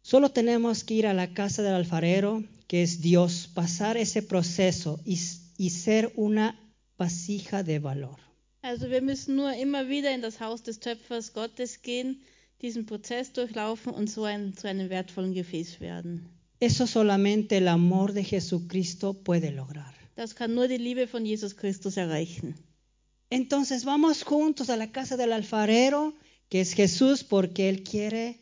[0.02, 5.00] Solo tenemos que ir a la casa del alfarero, que es Dios, pasar ese proceso
[5.06, 5.18] y,
[5.56, 6.54] y ser una
[6.98, 8.18] vasija de valor.
[8.60, 12.20] Also wir müssen nur immer wieder in das Haus des Töpfers Gottes gehen,
[12.62, 16.28] diesen Prozess durchlaufen und so ein, zu einem wertvollen Gefäß werden.
[16.60, 19.92] Eso solamente el amor de Jesucristo puede lograr.
[20.14, 22.54] Das kann nur die Liebe von Jesus Christus erreichen.
[23.30, 26.12] Entonces vamos juntos a la casa del alfarero,
[26.48, 28.38] que es Jesús, porque Él quiere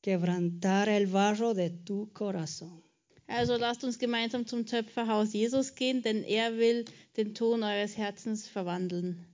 [0.00, 2.82] quebrantar el barro de tu corazón.
[3.26, 6.84] Also lasst uns gemeinsam zum Töpferhaus Jesus gehen, denn er will
[7.16, 9.26] den Ton eures Herzens verwandeln.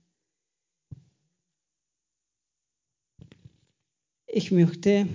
[4.35, 5.07] Ich möchte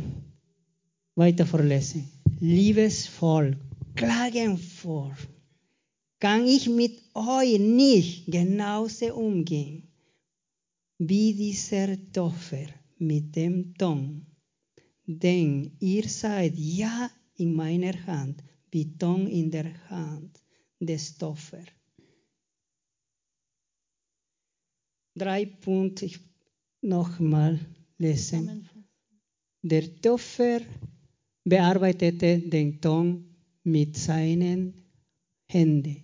[1.16, 2.08] weiter vorlesen.
[2.38, 3.56] Liebes Volk,
[3.96, 5.12] klagen vor.
[6.20, 9.88] Kann ich mit euch nicht genauso umgehen
[10.98, 14.24] wie dieser Töpfer mit dem Ton?
[15.04, 20.40] Denn ihr seid ja in meiner Hand wie Ton in der Hand
[20.78, 21.64] des Täufer.
[25.16, 26.20] Drei Punkte ich
[26.82, 27.58] nochmal
[27.98, 28.77] lesen.
[29.70, 30.60] Der Täufer
[31.44, 33.24] bearbeitete den Ton
[33.64, 34.72] mit seinen
[35.46, 35.96] Händen.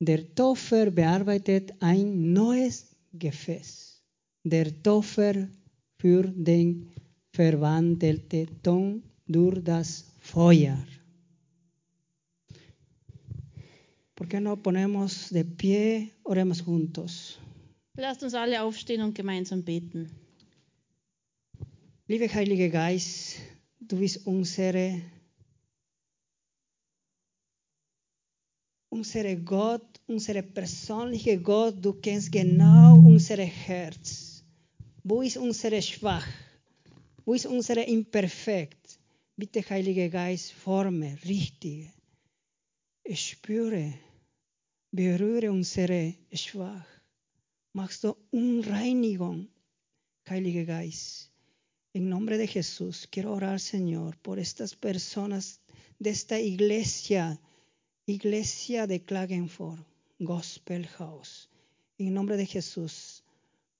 [0.00, 4.02] Der Täufer bearbeitet ein neues Gefäß.
[4.42, 5.46] Der Täufer
[6.00, 6.88] führt den
[7.32, 10.84] verwandelten Ton durch das Feuer.
[14.16, 16.10] ¿Por qué no ponemos de pie?
[16.24, 17.38] Oremos juntos.
[17.94, 20.10] Lasst uns alle aufstehen und gemeinsam beten.
[22.10, 23.36] Liebe Heilige Geist,
[23.78, 25.00] du bist unsere,
[28.88, 31.76] unsere Gott, unsere persönliche Gott.
[31.80, 34.42] Du kennst genau unser Herz.
[35.04, 36.26] Wo ist unsere Schwach?
[37.24, 38.98] Wo ist unsere Imperfekt?
[39.36, 41.92] Bitte, Heilige Geist, forme, richte.
[43.04, 43.94] Ich spüre,
[44.90, 46.88] berühre unsere Schwach.
[47.72, 49.46] Machst du Unreinigung,
[50.28, 51.29] Heilige Geist.
[51.92, 55.60] En nombre de Jesús, quiero orar, Señor, por estas personas
[55.98, 57.40] de esta iglesia,
[58.06, 59.84] iglesia de Klagenfurt,
[60.20, 61.48] Gospel House.
[61.98, 63.24] En nombre de Jesús,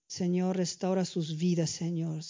[0.08, 2.20] Señor, restaura sus vidas, Señor.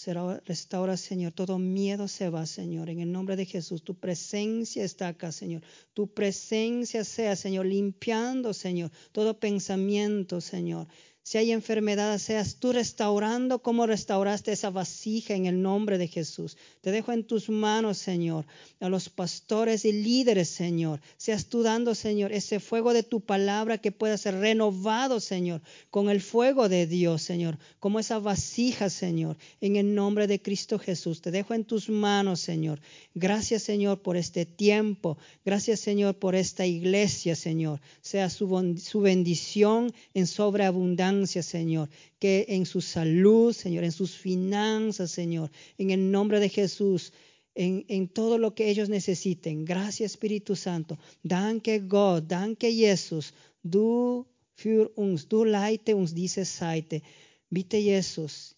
[0.45, 2.91] Restaura, Señor, todo miedo se va, Señor.
[2.91, 5.63] En el nombre de Jesús, tu presencia está acá, Señor.
[5.95, 10.87] Tu presencia sea, Señor, limpiando, Señor, todo pensamiento, Señor.
[11.23, 16.57] Si hay enfermedad, seas tú restaurando como restauraste esa vasija en el nombre de Jesús.
[16.81, 18.45] Te dejo en tus manos, Señor,
[18.79, 20.99] a los pastores y líderes, Señor.
[21.17, 25.61] Seas tú dando, Señor, ese fuego de tu palabra que pueda ser renovado, Señor,
[25.91, 30.79] con el fuego de Dios, Señor, como esa vasija, Señor, en el nombre de Cristo
[30.79, 31.21] Jesús.
[31.21, 32.81] Te dejo en tus manos, Señor.
[33.13, 35.19] Gracias, Señor, por este tiempo.
[35.45, 37.79] Gracias, Señor, por esta iglesia, Señor.
[38.01, 41.10] Sea su, su bendición en sobreabundancia,
[41.45, 41.89] Señor.
[42.19, 45.51] Que en su salud, Señor, en sus finanzas, Señor.
[45.77, 47.13] En el nombre de Jesús.
[47.53, 49.65] En, en todo lo que ellos necesiten.
[49.65, 50.97] Gracias, Espíritu Santo.
[51.21, 53.33] Danke Gott, danke Jesus.
[53.61, 54.25] Du
[54.61, 57.01] für uns, du leite uns diese Seite.
[57.49, 58.55] Bitte, Jesus,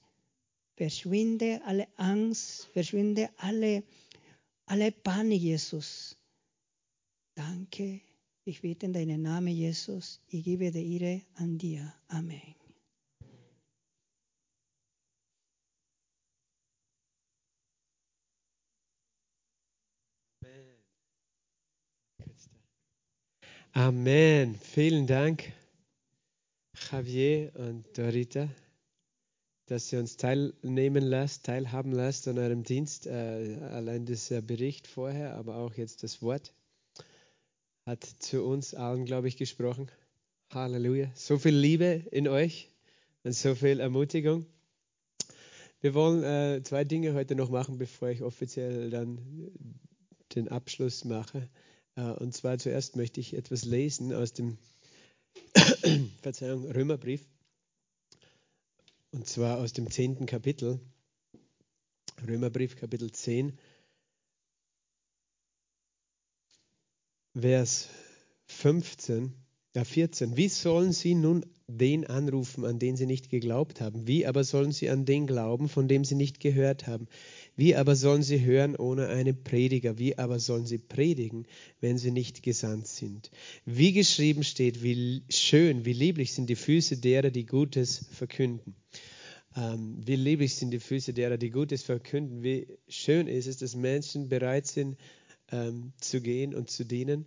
[0.76, 3.84] verschwinde alle Angst, verschwinde alle,
[4.66, 6.16] alle Panik, Jesus.
[7.36, 8.12] Danke.
[8.45, 10.19] Ich bete in deinen Namen, Jesus.
[10.27, 11.93] Ich gebe die Ehre an dir.
[12.09, 12.41] Amen.
[23.71, 24.55] Amen.
[24.55, 25.51] Vielen Dank,
[26.91, 28.49] Javier und Dorita,
[29.67, 33.07] dass ihr uns teilnehmen lasst, teilhaben lasst an eurem Dienst.
[33.07, 36.53] Äh, allein dieser Bericht vorher, aber auch jetzt das Wort
[37.86, 39.89] hat zu uns allen, glaube ich, gesprochen.
[40.49, 41.11] Halleluja.
[41.15, 42.69] So viel Liebe in euch
[43.23, 44.45] und so viel Ermutigung.
[45.81, 49.51] Wir wollen äh, zwei Dinge heute noch machen, bevor ich offiziell dann
[50.34, 51.49] den Abschluss mache.
[51.95, 54.57] Äh, und zwar zuerst möchte ich etwas lesen aus dem
[56.21, 57.25] Verzeihung, Römerbrief.
[59.11, 60.79] Und zwar aus dem zehnten Kapitel.
[62.25, 63.57] Römerbrief, Kapitel 10.
[67.36, 67.89] Vers
[68.45, 69.34] 15,
[69.75, 70.38] ja 14.
[70.38, 74.05] Wie sollen sie nun den anrufen, an den sie nicht geglaubt haben?
[74.05, 77.07] Wie aber sollen sie an den glauben, von dem sie nicht gehört haben?
[77.55, 79.97] Wie aber sollen sie hören ohne einen Prediger?
[79.97, 81.47] Wie aber sollen sie predigen,
[81.81, 83.31] wenn sie nicht gesandt sind?
[83.65, 88.75] Wie geschrieben steht, wie schön, wie lieblich sind die Füße derer, die Gutes verkünden.
[89.55, 92.43] Ähm, wie lieblich sind die Füße derer, die Gutes verkünden.
[92.43, 94.97] Wie schön ist es, dass Menschen bereit sind,
[95.51, 97.25] ähm, zu gehen und zu dienen.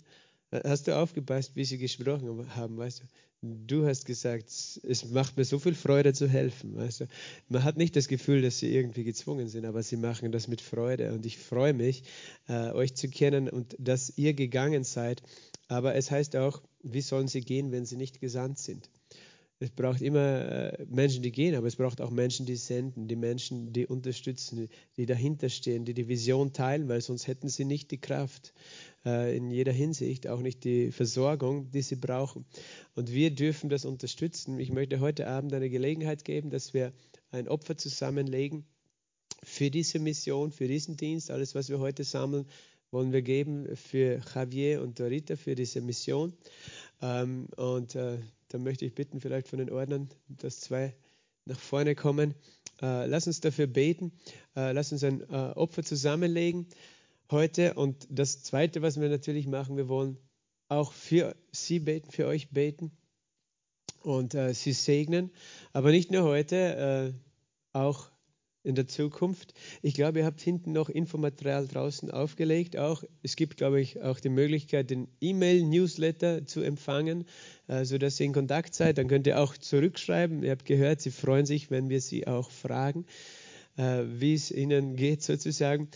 [0.50, 3.04] Äh, Hast du aufgepasst, wie sie gesprochen haben, weißt du?
[3.42, 7.08] Du hast gesagt, es macht mir so viel Freude zu helfen, weißt du?
[7.48, 10.60] Man hat nicht das Gefühl, dass sie irgendwie gezwungen sind, aber sie machen das mit
[10.60, 12.02] Freude und ich freue mich,
[12.48, 15.22] äh, euch zu kennen und dass ihr gegangen seid.
[15.68, 18.88] Aber es heißt auch, wie sollen sie gehen, wenn sie nicht gesandt sind?
[19.58, 23.16] Es braucht immer äh, Menschen, die gehen, aber es braucht auch Menschen, die senden, die
[23.16, 27.90] Menschen, die unterstützen, die dahinter stehen, die die Vision teilen, weil sonst hätten sie nicht
[27.90, 28.52] die Kraft
[29.06, 32.44] äh, in jeder Hinsicht, auch nicht die Versorgung, die sie brauchen.
[32.94, 34.60] Und wir dürfen das unterstützen.
[34.60, 36.92] Ich möchte heute Abend eine Gelegenheit geben, dass wir
[37.30, 38.66] ein Opfer zusammenlegen
[39.42, 41.30] für diese Mission, für diesen Dienst.
[41.30, 42.46] Alles, was wir heute sammeln,
[42.90, 46.34] wollen wir geben für Javier und Dorita für diese Mission.
[47.00, 48.18] Ähm, und äh,
[48.56, 50.96] dann möchte ich bitten, vielleicht von den Ordnern, dass zwei
[51.44, 52.34] nach vorne kommen.
[52.80, 54.12] Äh, lass uns dafür beten.
[54.56, 56.66] Äh, lass uns ein äh, Opfer zusammenlegen
[57.30, 57.74] heute.
[57.74, 60.16] Und das Zweite, was wir natürlich machen, wir wollen
[60.68, 62.92] auch für sie beten, für euch beten
[64.00, 65.30] und äh, sie segnen.
[65.74, 68.10] Aber nicht nur heute, äh, auch
[68.66, 69.54] in der Zukunft.
[69.80, 72.76] Ich glaube, ihr habt hinten noch Infomaterial draußen aufgelegt.
[72.76, 77.24] Auch es gibt, glaube ich, auch die Möglichkeit, den E-Mail-Newsletter zu empfangen,
[77.68, 78.98] äh, sodass ihr in Kontakt seid.
[78.98, 80.42] Dann könnt ihr auch zurückschreiben.
[80.42, 83.06] Ihr habt gehört, sie freuen sich, wenn wir sie auch fragen
[83.76, 85.88] äh, wie es ihnen geht sozusagen.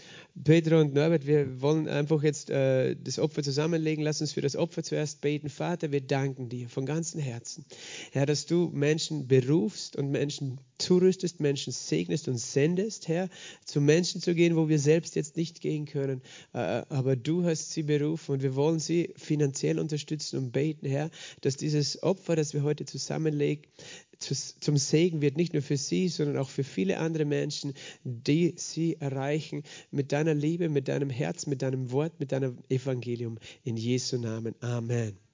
[0.43, 4.05] Pedro und Norbert, wir wollen einfach jetzt äh, das Opfer zusammenlegen.
[4.05, 5.49] Lass uns für das Opfer zuerst beten.
[5.49, 7.65] Vater, wir danken dir von ganzem Herzen,
[8.13, 13.29] Herr, dass du Menschen berufst und Menschen zurüstest, Menschen segnest und sendest, Herr,
[13.65, 16.23] zu Menschen zu gehen, wo wir selbst jetzt nicht gehen können.
[16.53, 21.11] Äh, aber du hast sie berufen und wir wollen sie finanziell unterstützen und beten, Herr,
[21.43, 23.67] dass dieses Opfer, das wir heute zusammenlegen,
[24.21, 27.73] zum Segen wird, nicht nur für sie, sondern auch für viele andere Menschen,
[28.05, 33.39] die sie erreichen mit deiner Liebe, mit deinem Herz, mit deinem Wort, mit deinem Evangelium.
[33.65, 34.55] In Jesu Namen.
[34.61, 35.30] Amen.